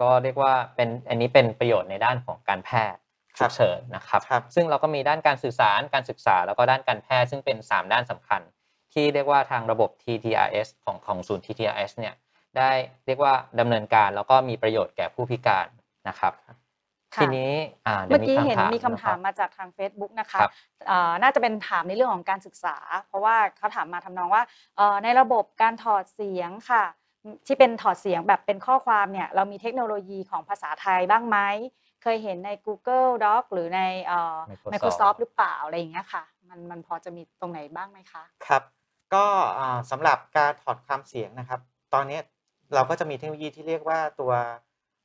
[0.00, 3.00] ก็เรียกว่าเป็นอันนี้เป็นประโยชน์ในด้านของการแพทย์
[3.38, 8.40] ครัฉุบกเฉินนะครับครับ ซึ่งเราก็มีด้านการสื่อสารการศึกษาแล้วก็ด้านการแพทย์ซึ่งเป็น 3 ด้านสำคัญ
[8.94, 12.14] ที่เรียกว่าทางระบบ TTRS ของของศูนย์ TTRS เนี่ย
[12.56, 12.70] ได้
[13.06, 15.66] เรียกว่าดำเนินการแล้วก็มีประโยชน์แก่ผู้พิการ
[16.08, 16.54] นะครับค่ะ
[17.14, 17.52] ทีนี้
[17.86, 20.52] อ่าดี๋เมื่ยวอกี้เห็นมีคำนะถามรับมาจากทาง Facebook นะคะครับ
[20.86, 22.76] เอ่อน่าจะเป็นถามในเรื่องของการศึกษา
[23.08, 24.42] เพราะว่าเขาถามมาทำนองว่า
[24.76, 26.84] เอ่อในระบบการถอดเสียงค่ะ
[27.46, 31.38] ที่เป็นถอดเสียงแบบเป็นข้อความเนี่ยเรามีเทคโนโลยีของภาษาไทยบ้างไหม
[32.02, 38.62] เคยเห็นใน Google Doc หรือในเอ่อ Microsoft Microsoft หรือเปล่าอะไรอย่างเงี้ยค่ะ มันมันพอจะมีตรงไหนบ้างไหมคะ ครับ
[39.14, 39.24] ก็
[39.58, 41.60] อ่าสำหรับการถอดความเสียงนะครับ
[41.94, 42.18] ตอนนี้
[42.74, 44.32] เราก็จะมีเทคโนโลยีที่เรียกว่าตัว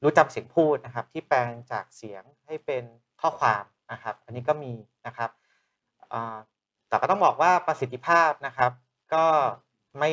[0.01, 2.83] รู้จำเสียงพูดนะครับ ที่แปลงจากเสียงให้เป็น
[3.21, 4.73] ข้อความนะครับ อันนี้ก็มี
[5.07, 5.29] นะครับ
[6.13, 6.37] อ่า
[6.87, 8.71] แต่ก็ต้องบอกว่าประสิทธิภาพนะครับ
[9.13, 9.25] ก็
[9.99, 10.11] ไม่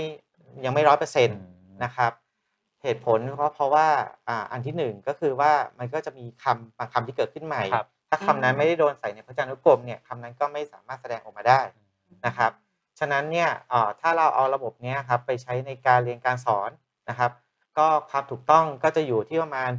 [0.64, 1.40] ยังไม่ร้อยเปอร์เซ็นต์
[1.84, 2.12] นะครับ
[2.82, 3.86] เหตุผลก็เพราะว่า
[4.28, 11.60] อ่าอันที่หนึ่งก็คือว่ามันก็จะมีคำบางคำที่เกิดขึ้นใหม่ครับถ้าคำนั้นไม่ได้โดนใส่ในพจนานุกรมเนี่ยคำนั้นก็ไม่สามารถแสดงออกมาได้
[12.26, 12.52] นะครับ
[12.98, 16.70] ฉะนั้นเนี่ยเอ่อถ้าเราเอาระบบเนี้ยครับไปใช้ในการเรียนการสอน
[17.08, 17.30] นะครับ
[17.78, 19.70] ก็ความถูกต้องก็จะอยู่ที่ประมาณ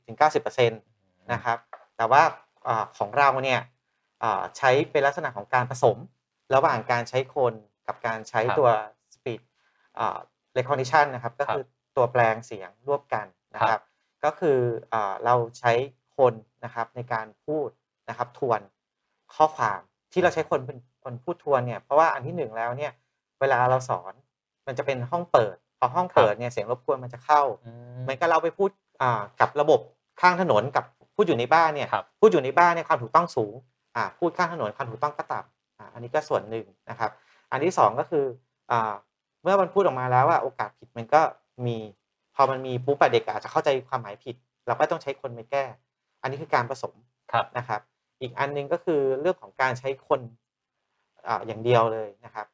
[0.00, 1.58] 80-90%นะครับ
[1.96, 2.22] แต่ว่า
[2.64, 3.60] เอ่อของเราเนี่ย
[4.20, 5.96] เอ่อใช้เป็นลักษณะของการผสม
[6.54, 7.54] ระหว่างการใช้คน
[7.86, 8.68] กับการใช้ครับตัว
[9.14, 9.40] speed
[9.96, 10.18] เอ่อ
[10.56, 11.64] recognition นะครับ ก็ครับคือ
[11.96, 13.84] ตัวแปลงเสียงร่วมกันนะคครัรับบ
[14.24, 14.58] ก็คือ
[14.90, 15.72] เอ่อเราใช้
[16.18, 16.34] คน
[16.64, 17.68] นะครับในการพูด
[18.08, 18.60] นะครับทวน
[19.34, 19.80] ข้อความ
[20.12, 22.92] ที่เราใช้คนเป็นคนพูดทวนเนี่ยเพราะว่าอันที่หนึ่งแล้วเนี่ย
[23.40, 24.12] เวลาเราสอน
[24.66, 27.42] มันจะเป็นห้องเปิด พอห้องเปิดเนี่ยเสียงรบกวนมันจะเข้า
[28.02, 28.70] เหมือนกับเราไปพูด
[29.02, 29.80] อ่ากับระบบ
[30.20, 33.54] ข้างถนนกับพูดอยู่ในบ้านเนี่ยครับพูดอยู่ในบ้านเนี่ยความถูกต้องสูง
[33.96, 37.10] อ่าพูดข้างถนนความถูกต้องก็ต่ำอ่าอันนี้ก็ส่วนหนึ่งนะครับ
[37.50, 38.24] อันที่สองก็คือ
[38.70, 38.92] อ่า
[39.42, 41.20] เมื่อมันพูดออกมาแล้วว่าโอกาสผิดมันก็
[41.66, 41.76] มี
[42.34, 44.34] พอมันมีปุ๊บอะเด็กอาจจะเข้าใจความหมายผิด
[44.66, 45.64] เราก็ต้องใช้คนไปแก้
[46.22, 46.94] อันนี้คือการผสม
[47.32, 47.80] ครับนะครับ
[48.20, 50.20] อีกอันหนึงก็คือเรื่องของการใช้คน
[51.26, 52.46] อ่าอย่างเดียวเลยนะครับ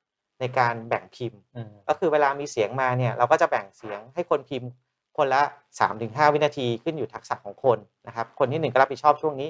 [0.42, 4.68] ในการแบ่งพิมพ์อืมก็คือเวลามีเสียงมาเนี่ยเราก็จะแบ่งเสียงให้คนพิมพ์
[5.16, 5.42] คนละ
[5.88, 9.48] 3-5 วินาทีขึ้นอยู่ทักษะของคนนะครับ คนที่หนึ่งก็รับผิดชอบช่วงนี้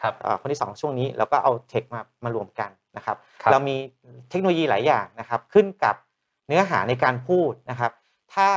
[0.00, 3.76] ครับเอ่อคนที่สองช่วงนี้แล้วก็เอาเทคมามารวมกันนะครับครับเรามี
[4.30, 5.94] เทคโนโลยีหลายอย่างนะครับ ขึ้นกับ
[6.48, 7.92] เนื้อหาในการพูดนะครับ
[8.34, 8.48] ถ้า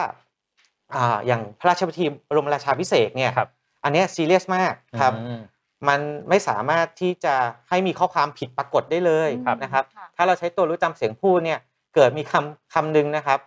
[0.95, 3.49] อ่าอย่างพระราชพิธีบรมราชาพิเศษกเนี่ยครับ
[3.83, 5.41] อันเนี้ซีเรียสมากครับอืม
[5.89, 7.35] มันไม่สามารถที่จะ
[7.69, 11.59] ให้มีข้อความผิดปรากฏได้เลยครับนะครับค่ะถ้าเราใช้ตัวรู้จำเสียงพูดเนี่ย
[11.95, 13.39] เกิดมีคำคำหนึ่งนะครับ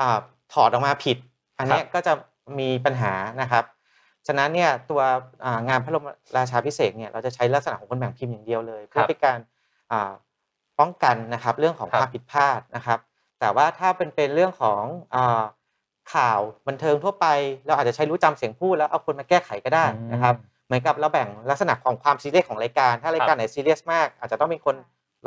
[0.00, 0.18] อา
[0.52, 1.16] ถอดออกมาผิด
[1.58, 2.12] อันเนี้ยก็จะ
[2.58, 3.64] มีปัญหานะครับ
[4.26, 5.00] ฉะนั้นเนี่ยตัว
[5.44, 9.38] อ่างานพระบรมราชาพิเศษกเนี่ยเราจะใช้ลักษณะของคนแบ่งพิมพ์อย่างเดียวเลย เพื่อเป็นการ
[9.92, 10.12] อ่า
[10.80, 12.98] ป้องกันนะครับเรื่องของครับความผิดพลาดนะครับ
[13.40, 14.82] แต่ว่าถ้าเป็นเป็นเรื่องของ
[15.14, 15.42] อา
[16.14, 17.26] ข่าวบันเทิงทั่วไป
[17.66, 20.34] เราอาจจะใช้รู้จำเสียงพูดแล้วเอาคนมาแก้ไขก็ได้นะครับ
[20.66, 24.76] เหมือนกับเราแบ่งลักษณะของความซีเรียสของรายการ ถ้ารายการไหนซีเรียสมาก อาจจะต้องเป็นคน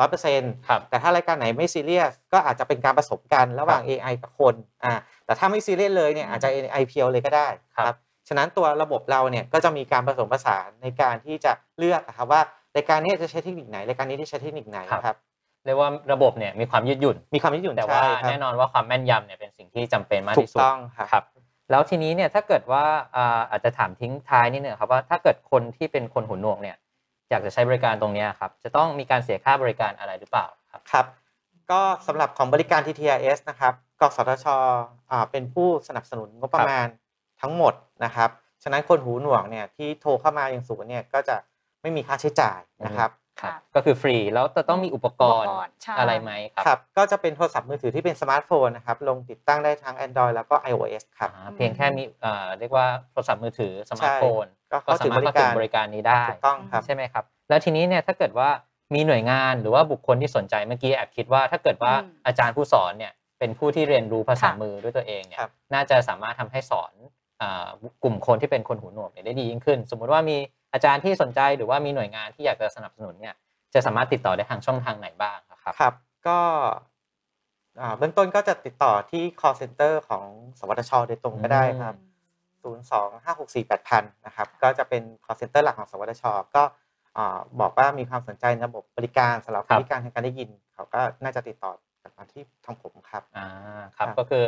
[0.02, 4.93] ร้อยเปอร์เซ็นต์ครับแต่ถ้ารายการไหนไม่ซีเรียสก็อาจจะเป็นการผสมกันระหว่าง AI กับคนอ่า
[5.26, 7.97] แต่ถ้าไม่ซีเรียสเลยเนี่ยอาจจะ AI เพียวเลยก็ได้ครับ
[8.28, 12.41] ฉะนั้นตัวระบบเราเนี่ยก็จะมีการผสมผสานในการที่จะเลือกอะครับว่า
[12.76, 15.18] รายการนี้จะใช้เทคนิคไหนรายการนี้ที่ใช้เทคนิคไหนครับครับ
[15.66, 21.24] เรียกว่าระบบเนี่ยมีความยืดหยุ่นมีความยืดหยุ่นแต่ว่าใช่ครับแน่นอนว่าความแม่นยำเนี่ยเป็นสิ่งที่จำเป็นมากถูกที่สุดต้องครับครับ
[21.72, 22.84] แล้วทีนี้เนี่ยถ้าเกิดว่า
[23.16, 26.78] อ่าอาจจะถามทิ้งท้ายนิดนึงครับว่าถ้าเกิดคนที่เป็นคนหูหนวกเนี่ย
[27.32, 31.06] อยากจะใช้บริการตรงนี้ครับ จะต้องมีการเสียค่าบริการอะไรหรือเปล่าครับครับ
[31.72, 34.46] ก็สำหรับของบริการ TTRS นะครับกสทช
[35.32, 36.88] เป็นผู้สนับสนุนงบประมาณ
[37.42, 37.74] ทั้งหมด
[38.06, 38.30] นะครับ
[38.64, 41.36] ฉะนั้นคนหูหนวกเนี่ยที่โทรเข้ามายังศูนย์เนี่ยก็จะ
[41.82, 43.10] ไม่มีค่าใช้จ่ายนะครับ
[43.42, 58.50] ครับก็คือฟรีแล้วจะต้องมีอุปกรณ์อุปกรณ์ใช่อะไรไหมครับครับ ก็จะเป็นโทรศัพท์มือถือที่เป็นสมาร์ทโฟนนะครับ ลงติดตั้งได้ทั้ง Android แล้วก็ iOS ครับอ่าเพียงแค่มีเอ่อเรียกว่าโทรศัพท์มือถือสมาร์ทโฟนก็ก็สามารถเข้าถึสางมารถบริเเข้าถึการบริการนี้ได้ถูกต้องครับใช่ไหมครับ แล้วทีนี้เนี่ยถ้าเกิดว่า
[58.94, 66.94] มีหน่วยงานหรือว่าบุคคลที่สนใจเมื่อกี้แอบคิดว่า ถ้าเกิดว่าอืมอาจารย์ผู้สอนเนี่ยเป็นผู้ที่เรียนรู้ภาษาค่ะมือด้วยตัวเองเนี่ยครับน่าจะสามารถทำให้สอน
[67.42, 67.68] อ่า
[68.04, 70.38] กลุ่มคนที่เป็นคนหูหนวกเนี่ยได้ดียิ่งขึ้น สมมุติว่ามี
[70.74, 73.36] อาจารย์ที่สนใจหรือว่ามีหน่วยงานที่อยากจะสนับสนุนเนี่ย
[73.74, 75.94] จะสามารถติดต่อได้ทางช่องทางไหนบ้างครับครับ
[76.28, 76.40] ก็
[77.82, 80.26] อ่าเบื้องต้นก็จะติดต่อที่ call center ของ
[80.60, 81.96] สวทช โดยตรงก็ได้ครับ
[82.62, 86.24] 02 564 8000 นะครับ ก็จะเป็น call center หลักของสวทช
[86.56, 86.64] ก็
[87.18, 93.48] อ่าบอกว่ามีความสนใจในระบบบริการสำหรับครับบริการทางการได้ยิน เขาก็น่าจะติดต่อกลับมาที่ทางผมครับอ่า
[93.98, 94.44] ครับครับ ก็คือ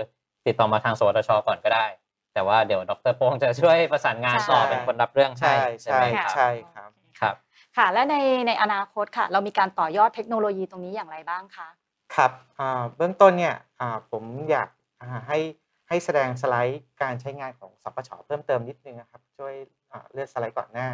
[0.45, 1.85] ติดต่อมาทางสวทช ก่อนก็ได้
[2.33, 7.35] แต่ว่าเดี๋ยวดรโป้งจะช่วยประสานงานต่อใช่เป็นคนรับเรื่องให้ใช่ไหมใช่ครับใช่ครับครับ
[7.77, 8.15] ค่ะและใน
[8.47, 11.67] ในอนาคตค่ะ เรามีการต่อยอดเทคโนโลยีตรงนี้อย่างไรบ้างคะ
[12.15, 14.69] ครับอ่าเบื้องต้นเนี่ยอ่าผมอยาก
[15.01, 15.39] อ่าให้
[15.87, 19.53] ให้แสดงสไลด์การใช้งานของสปชเพิ่มเติมนิดนึงนะครับ ช่วย
[19.91, 20.89] อ่าเลื่อนสไลด์ก่อนหน้า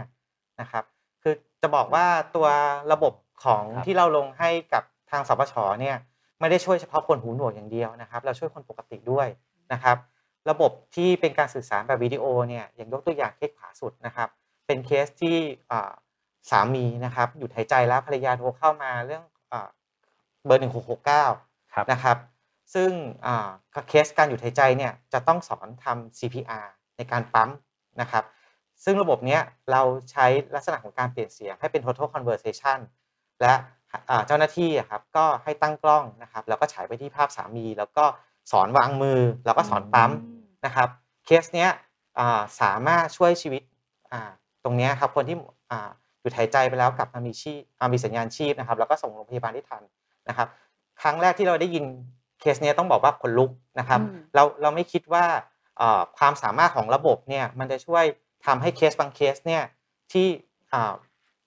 [0.62, 0.84] นะครับ
[1.24, 2.48] คือจะบอกว่าตัว
[2.92, 3.14] ระบบ
[3.44, 5.98] ของครับที่เราลงให้กับทางสพฉเนี่ย
[6.40, 9.28] ไม่ได้ช่วยเฉพาะคนหูหนวกอย่างเดียวนะครับ เราช่วยคนปกติด้วย
[9.74, 9.98] นะครับ
[10.50, 14.30] ระบบที่เป็นการสื่อสารแบบวิดีโอเนี่ยอย่างยกตัวอย่างเคสขวาสุดนะครับ
[14.68, 15.38] เป็นเคสที่
[15.72, 15.92] อ่า
[16.50, 19.70] สามีนะครับหยุดหายใจแล้วภรรยาโทรเข้ามาเรื่องอ่า
[20.46, 20.62] เบอร์
[21.18, 22.18] 1669ครับนะครับ
[22.74, 22.92] ซึ่ง
[23.26, 23.50] อ่า
[23.90, 26.68] เคสการหยุดหายใจเนี่ยจะต้องสอนทำ CPR
[26.98, 27.50] ในการปั๊ม
[28.02, 28.24] นะครับ
[28.84, 29.82] ซึ่งระบบเนี้ยเรา
[30.12, 30.26] ใช้
[30.56, 32.80] ลักษณะของการเปลี่ยนเสียงให้เป็น total conversation
[33.42, 33.54] และ
[34.10, 38.06] อ่าเจ้าหน้าที่อะครับก็ให้ตั้งกล้องนะครับ แล้วก็ฉายไปที่ภาพสามี แล้วก็
[38.52, 40.12] สอนวางมือแล้วก็สอนปั๊ม
[40.66, 40.90] นะครับ
[41.26, 41.70] เคสเนี้ย
[42.20, 43.62] อ่าสามารถช่วยชีวิต
[44.12, 44.22] อ่า
[44.64, 45.38] ตรงเนี้ยครับคนที่
[45.72, 45.90] อ่า
[46.22, 49.84] หยุดหายใจไปแล้วกลับมามีชีพอ่ามีสัญญาณชีพนะครับ แล้วก็ส่งโรงพยาบาลได้ทัน
[50.30, 50.48] นะครับ
[51.02, 51.86] ครั้งแรกที่เราได้ยิน
[52.40, 55.26] เคสเนี้ยต้องบอกว่าขนลุกนะครับอืมเราเราไม่คิดว่า
[55.78, 58.04] เอ่อความสามารถของระบบเนี่ยมันจะช่วย
[58.46, 59.64] ทำให้เคสบางเคสเนี่ย
[60.12, 60.28] ที่
[60.74, 60.94] อ่า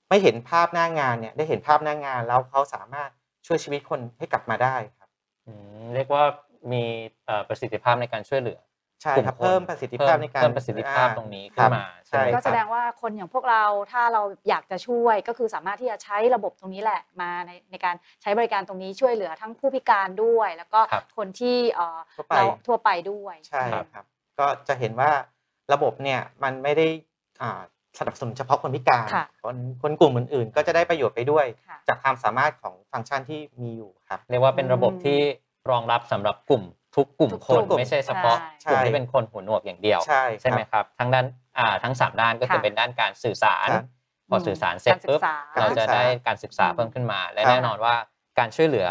[0.08, 3.10] ไม่เห็นภาพหน้างานเนี่ยได้เห็นภาพหน้างานแล้วเขาสามารถ
[3.46, 5.08] ช่วยชีวิตคนให้กลับมาได้ครับ
[5.46, 6.24] อืมเรียกว่า
[6.72, 6.84] มี
[7.26, 8.60] เอ่อประสิทธิภาพในการช่วยเหลือ
[9.02, 24.04] ใช่กลุ่ครับนเพิ่มประสิทธิภาพในการเพิ่มประสิทธิภาพตรงนี้ขึ้นมาใช่ก็คแสรับดงว่าคนอย่างพวกเราถ้าเราอยากจะช่วยก็คือสามารถที่จะใช้ระบบตรงนี้แหละมาในในการใช้บริการตรงนี้ช่วยเหลือทั้งผู้พิการด้วย แล้วก็ครับคนที่เอ่อทั่วไปเราทั่วไปด้วยใช่ครับ
[24.38, 25.10] ก็จะเห็นว่า
[25.72, 26.86] ระบบเนี่ยมันไม่ได้
[27.42, 27.60] อ่า
[27.98, 35.20] สนับสนุนเฉพาะคนพิการค่ะคนคนกลุ่มอื่นๆ ก็จะได้ประโยชน์ไปด้วยค่ะจากความสามารถของฟังก์ชันที่มีอยู่ครับเรียกว่าเป็นระบบที่
[35.70, 36.62] รองรับสำหรับกลุ่ม
[36.96, 41.26] ทุกกลุ่มทุกคนกลุ่มไม่ใช่เฉพาะใช่กลุ่มที่เป็นคนหูหนวกอย่างเดียว ใช่ครับใช่ไหมครับทั้งด้าน
[41.58, 43.84] อ่าทั้งสามด้านก็คือค่ะเป็นด้านการสื่อสารครับ
[44.30, 47.94] พอสื่อสารเสร็จการศึกปุ๊บษาเราจะได้การศึกษาอืมเพิ่มขึ้นมา และครับแน่นอนว่า
[48.38, 48.88] การช่วยเหลือ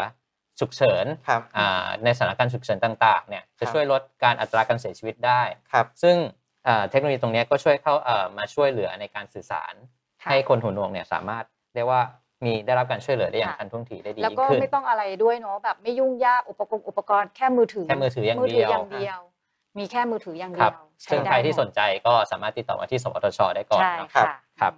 [0.60, 5.42] ฉุกเฉินครับอ่าในสถานการณ์ฉุกเฉินต่างๆเนี่ยจะครับช่วยลดการอัตราการเสียชีวิตได้
[5.72, 6.16] ครับซึ่ง
[6.66, 9.74] อ่าเทคโนโลยีตรงเนี้ยก็ช่วยเข้าเอ่อมาช่วยเหลือในการสื่อสาร
[10.22, 11.44] ค่ะให้คนหูหนวกเนี่ยสามารถ
[11.74, 12.02] เรียกว่า
[12.44, 19.18] มีได้รับการช่วยเหลือได้อย่างค่ะทันท่วงทีได้ดีแล้วยิ่ก็งขึ้นไม่ต้องอะไรด้วยเนาะแบบไม่ยุ่งยากอุปกรณ์อุปกรณ์แค่มือถือแค่มือถืออย่างมือถืเดียวอย่างเดียว
[19.78, 24.24] มีแค่มือถืออย่างคเดีรัยบวซึ่งได้ใครที่หมดสนใจก็สามารถติดต่อมาที่สวทช ได้ก่อนใช่เนาะค่ะ
[24.60, 24.72] ครับ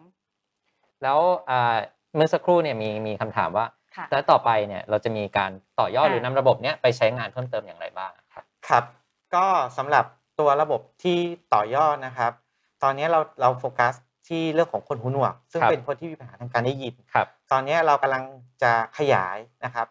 [1.03, 1.19] แล้ว
[1.51, 1.77] อ่า
[2.17, 5.51] เมื่อสักครู่เนี่ยมีมีคำถามว่าค่ะแล้วต่อไปเนี่ยเราจะมีการ
[5.81, 8.85] ต่อยอดค่ะหรือนำระบบเนี้ยไปใช้งานเพิ่มเติมอย่างไรบ้างครับครับ
[9.35, 9.47] ก็
[9.77, 10.05] สำหรับ
[10.41, 11.19] ตัวระบบที่
[11.55, 12.33] ต่อยอดนะครับ
[12.83, 13.95] ตอนนี้เราเราโฟกัส
[14.29, 18.25] ที่เรื่องของคนหูหนวก ซึ่งครับเป็นคนที่มีปัญหาทางการได้ยินครับต อนนี้เรากำลัง
[18.63, 19.87] จะขยายนะครับ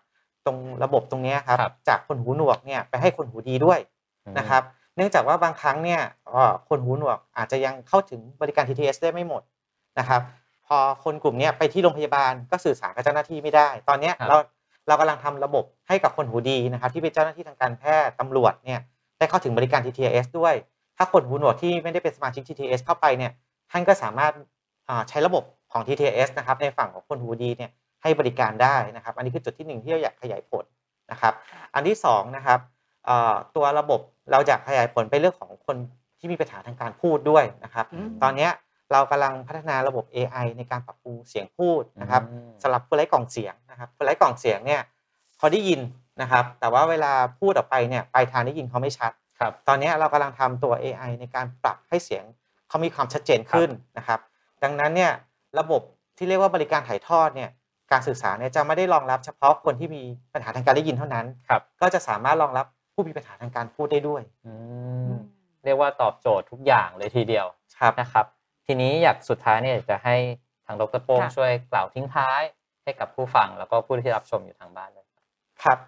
[0.45, 3.79] ตรงระบบตรงเนี้ยครับครับ จากคนหูหนวกเนี่ยไปให้คนหูดีด้วย
[4.25, 4.63] อืมนะครับ
[4.95, 9.41] เนื่องจากว่าบางครั้งเนี่ยเอ่อคนหูหนวกอาจจะยังเข้าถึงบริการ TTS ได้ไม่หมด
[9.99, 10.21] นะครับ
[10.67, 14.37] พอคนกลุ่มเนี้ยไปที่โรงพยาบาลก็สื่อสารกับเจ้าหน้าที่ไม่ได้ ตอนเนี้ยครับเรา
[14.87, 18.79] เรากำลังทำระบบให้กับคนหูดีนะครับ ที่เป็นเจ้าหน้าที่ทางการแพทย์ตำรวจเนี่ย
[19.17, 20.53] ได้เข้าถึงบริการ TTS ด้วย
[20.97, 23.31] ถ้าคนหูหนวกที่ไม่ได้เป็นสมาชิก TTS เข้าไปเนี่ย
[23.71, 24.33] ท่านก็สามารถ
[24.89, 25.43] อ่าใช้ระบบ
[25.73, 27.71] ของ TTS นะครับในฝั่งของคนหูดีเนี่ย
[28.01, 30.65] ให้บริการได้นะครับ อันนี้คือจุดที่หนึ่งที่เราอยากขยายผล
[31.11, 31.33] นะครับ
[31.75, 32.59] อันที่สองนะครับ
[33.05, 33.99] เอ่อตัวระบบ
[34.31, 35.77] เราอยากขยายผลไปเรื่องของคน
[36.19, 38.51] ที่มีปัญหาทางการพูดด้วยนะครับอืมตอนเนี้ย
[38.91, 44.81] เรากำลังพัฒนาระบบ AI ในการปรับปรุงเสียงพูดนะครับอืมสำหรับคนไร้กล่องเสียงนะครับคนไร้กล่องเสียงเนี่ย
[45.37, 45.79] เขาได้ยิน
[46.21, 52.23] นะครับ แต่ว่าเวลาพูดออกไปเนี่ยปลายทางได้ยินเขาไม่ชัดครับตอนเนี้ยเรากำลังทำตัว AI ในการปรับให้เสียง
[52.69, 54.19] เขามีความชัดเจนขึ้นนะครับ
[54.63, 55.11] ดังนั้นเนี่ย
[55.59, 55.81] ระบบ
[56.17, 57.49] ที่เรียกว่าบริการถ่ายทอดเนี่ย
[57.91, 64.53] การสื่อสารเนี่ยจะไม่ได้รองรับเฉพาะคนที่มีปัญหาทางการได้ยินเท่านั้นครับก็จะสามารถรองรับผู้มีปัญหาทางการพูดได้ด้วยอื
[65.07, 65.11] ม
[65.65, 67.45] เรียกว่าตอบโจทย์ทุกอย่างเลยทีเดียว
[67.79, 68.25] ครับนะครับ
[68.65, 70.15] ทีนี้อยากสุดท้ายเนี่ยอยากจะให้
[70.65, 72.41] ทางดรโป้งค่ะช่วยกล่าวทิ้งท้าย
[72.83, 75.05] ให้กับผู้ฟังแล้วก็ผู้ที่รับชมอยู่ทางบ้านเลย
[75.63, 75.79] ครับ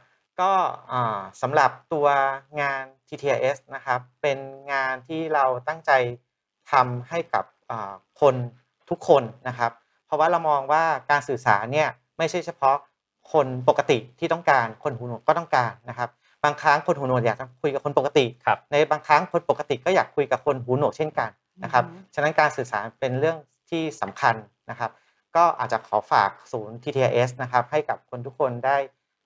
[0.41, 0.51] ก็
[0.91, 2.07] อ่าสำหรับตัว
[2.61, 4.39] งาน TTS นะครับ เป็น
[4.71, 5.91] งานที่เราตั้งใจ
[6.71, 8.35] ทำให้กับอ่าคน
[8.89, 9.71] ทุกคนนะครับ
[10.05, 12.75] เพราะว่าเรามองว่าการสื่อสารเนี่ยไม่ใช่เฉพาะ
[13.33, 16.09] คนปกติที่ต้องการคนหูหนวกก็ต้องการนะครับ
[16.43, 21.29] บางครั้งคนหูหนวกอยากจะคุยกับคนปกติครับในบางครั้งคนปกติก็อยากคุยกับคนหูหนวกเช่นกัน
[21.63, 23.37] นะครับอืมฉะนั้นการสื่อสารเป็นเรื่อง
[23.69, 24.35] ที่สำคัญ
[24.69, 24.91] นะครับ
[25.35, 28.77] ก็อาจจะขอฝากศูนย์ TTS นะครับให้กับคนทุกคนได้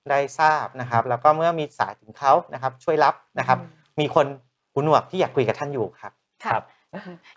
[0.09, 4.25] ได้ทราบนะครับ แล้วก็เมื่อมีสายถึงเขานะครับช่วยรับนะครับอืมมีคน
[4.71, 6.65] หูหนวกที่อยากคุยกับท่านอยู่ครับค่ะครับ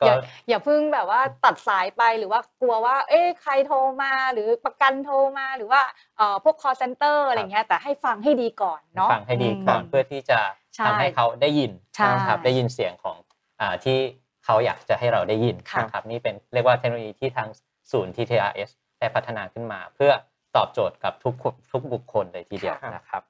[0.05, 5.81] อย่าก็อย่าเพิ่งแบบว่าตัดสายไปหรือว่ากลัวว่า เอ๊ะใครโทรมาหรือประกันโทรมาหรือว่า
[6.17, 10.39] เอ่อพวก call center อะไรเงี้ยแต่ให้ฟังให้ดีก่อนเนาะฟังให้ดีก่อนมเพื่อที่จะ
[10.75, 13.17] ใช่ทำให้เขาได้ยินใช่นะครับได้ยินเสียงของ
[13.61, 13.99] อ่าที่
[14.45, 17.49] เขาอยากจะให้เราได้ยินค่ะนะครับนี่เป็นเรียกว่าเทคโนโลยีที่ทาง
[17.93, 20.13] ศูนย์ TTRS ได้พัฒนาขึ้นมา เพื่อ
[20.57, 23.23] ตอบโจทย์กับทุกคนทุกบุคคลเลยทีเดียวครับนะครับ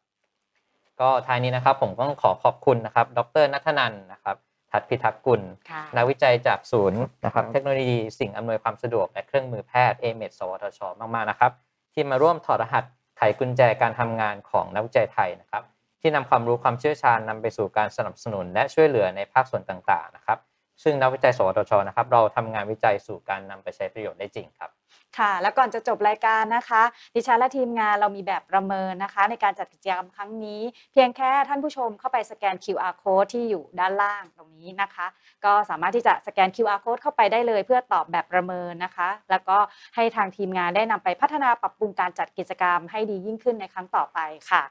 [1.01, 4.37] ก็ท้ายนี้นะครับผมต้องขอขอบคุณนะครับ ดรนัทนันท์นะครับ
[4.73, 10.81] ทัศน์พิทักษ์กุลค่ะนักวิจัยจากศูนย์นะครับครับเทคโนโลยีสิ่งอำนวยความสะดวกและเครื่องมือแพทย์เอเมดสวทช
[11.15, 11.53] มากๆนะครับ
[11.93, 12.85] ที่มาร่วมถอดรหัส
[13.19, 15.63] ไขกุญแจการทำงานของนักวิจัยไทยนะครับ
[16.01, 20.39] ที่นำความรู้ความเชี่ยวชาญนำไปสู่การสนับสนุน และช่วยเหลือในภาคส่วนต่างๆนะครับ
[20.83, 24.71] ซึ่งนักวิจัย สวทชนะครับ เราทำงานวิจัยสู่การนำไปใช้ประโยชน์ได้จริงครับ
[25.19, 26.83] ค่ะ แล้วก่อนจะจบรายการนะคะ
[27.15, 30.61] ดิฉันและทีมงานเรามีแบบประเมินนะคะ ในการจัดกิจกรรมครั้งนี้
[30.93, 35.07] เพียงแค่ท่านผู้ชมเข้าไปสแกน QR code ที่อยู่ด้านล่างตรงนี้นะคะ
[35.45, 39.59] ก็สามารถที่จะสแกน QR code เข้าไปได้เลย เพื่อตอบแบบประเมินนะคะ แล้วก็
[39.95, 44.19] ให้ทางทีมงานได้นำไปพัฒนาปรับปรุงการจัดกิจกรรมให้ดียิ่งขึ้นในครั้งต่อไป
[44.51, 44.63] ค่ะ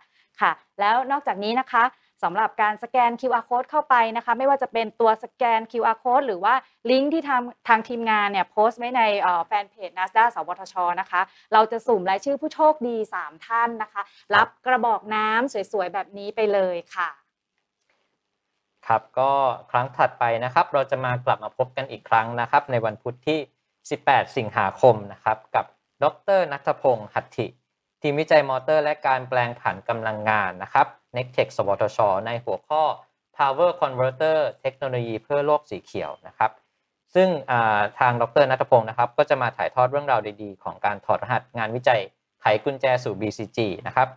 [0.42, 1.84] ค่ะ แล้วนอกจากนี้นะคะ
[2.24, 6.54] สำหรับการสแกน QR code เข้าไปนะคะไม่ว่าจะเป็นตัวสแกน QR code หรือว่า
[6.92, 9.02] ลิงก์ที่ทางทางทีมงานเนี่ยโพสต์ไว้ใน
[9.48, 11.22] แฟนเพจ NASDA สวทชนะคะ
[11.54, 14.02] เราจะสุ่มรายชื่อผู้โชคดี 3 ท่านนะคะ
[14.36, 17.10] รับกระบอกน้ำสวยๆ แบบนี้ไปเลยค่ะ
[18.88, 19.32] ครับก็
[19.72, 23.40] ครั้งถัดไปนะครับ เราจะมากลับมาพบกันอีกครั้งนะครับ ในวันพุธที่
[23.88, 25.66] 18 สิงหาคมนะครับ กับ
[26.04, 26.06] ด
[26.38, 27.48] รนัทพงศ์หัตถิ
[28.02, 30.88] ทีมวิจัยมอเตอร์ และการแปลงผันกำลังงานนะครับ
[31.18, 32.84] n e c t e c h สวทช ในหัวข้อ
[33.38, 36.52] Power Converter เทคโนโลยีเพื่อโลกสีเขียวนะครับ
[37.16, 37.30] ซึ่ง
[38.00, 42.02] ทางดรนัทพงศ์นะครับ ก็จะมาถ่ายทอดเรื่องราวดีๆ ของการถอดรหัสงานวิจัย
[42.42, 44.10] ไขกุญแจสู่ BCG นะครับ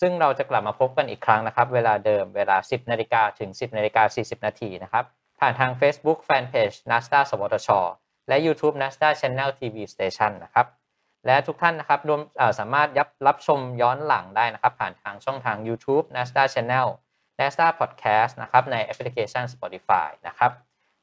[0.00, 5.04] ซึ่งเราจะกลับมาพบกันอีกครั้งนะครับ เวลาเดิมเวลา 10นาฬิกาถึง 10นาฬิกา40นาทีนะครับ
[5.40, 7.68] ผ่านทาง Facebook Fanpage NASDA สวทช
[8.28, 10.66] และ YouTube NASDA Channel TV Station นะครับ
[11.26, 16.88] และทุกท่านนะครับรวมเอ่อสามารถยับรับชมย้อนหลังได้นะครับ ผ่านทางช่องทาง YouTube NASDA Channel
[17.38, 20.50] NASDA Podcast นะครับในแอปพลิเคชัน Spotify นะครับ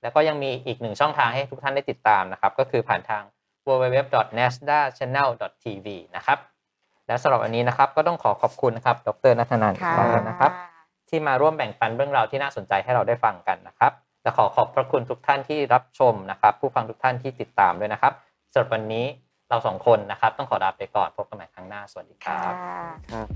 [0.01, 3.23] แล้วก็ยังมีอีกหนึ่งช่องทางให้ทุกท่านได้ติดตามนะครับ ก็คือผ่านทาง
[3.67, 6.37] www.nasdachannel.tv นะครับ
[7.07, 10.51] และสำหรับวันนี้นะครับก็ต้องขอขอบคุณนะครับ ดรนัทนันท์อีกครั้งหนึ่งนะครับ
[11.09, 13.91] ที่มาร่วมแบ่งปันเรื่องราวที่น่าสนใจให้เราได้ฟังกันนะครับ
[14.23, 18.13] และขอขอบพระคุณทุกท่านที่รับชมนะครับ ผู้ฟังทุกท่านที่ติดตามด้วยนะครับ
[18.51, 19.05] สำหรับวันนี้
[19.49, 22.53] เราสองคนนะครับ ต้องขอลาไปก่อนพบกันใหม่ครั้งหน้าสวัสดีครับ
[23.11, 23.27] ครับ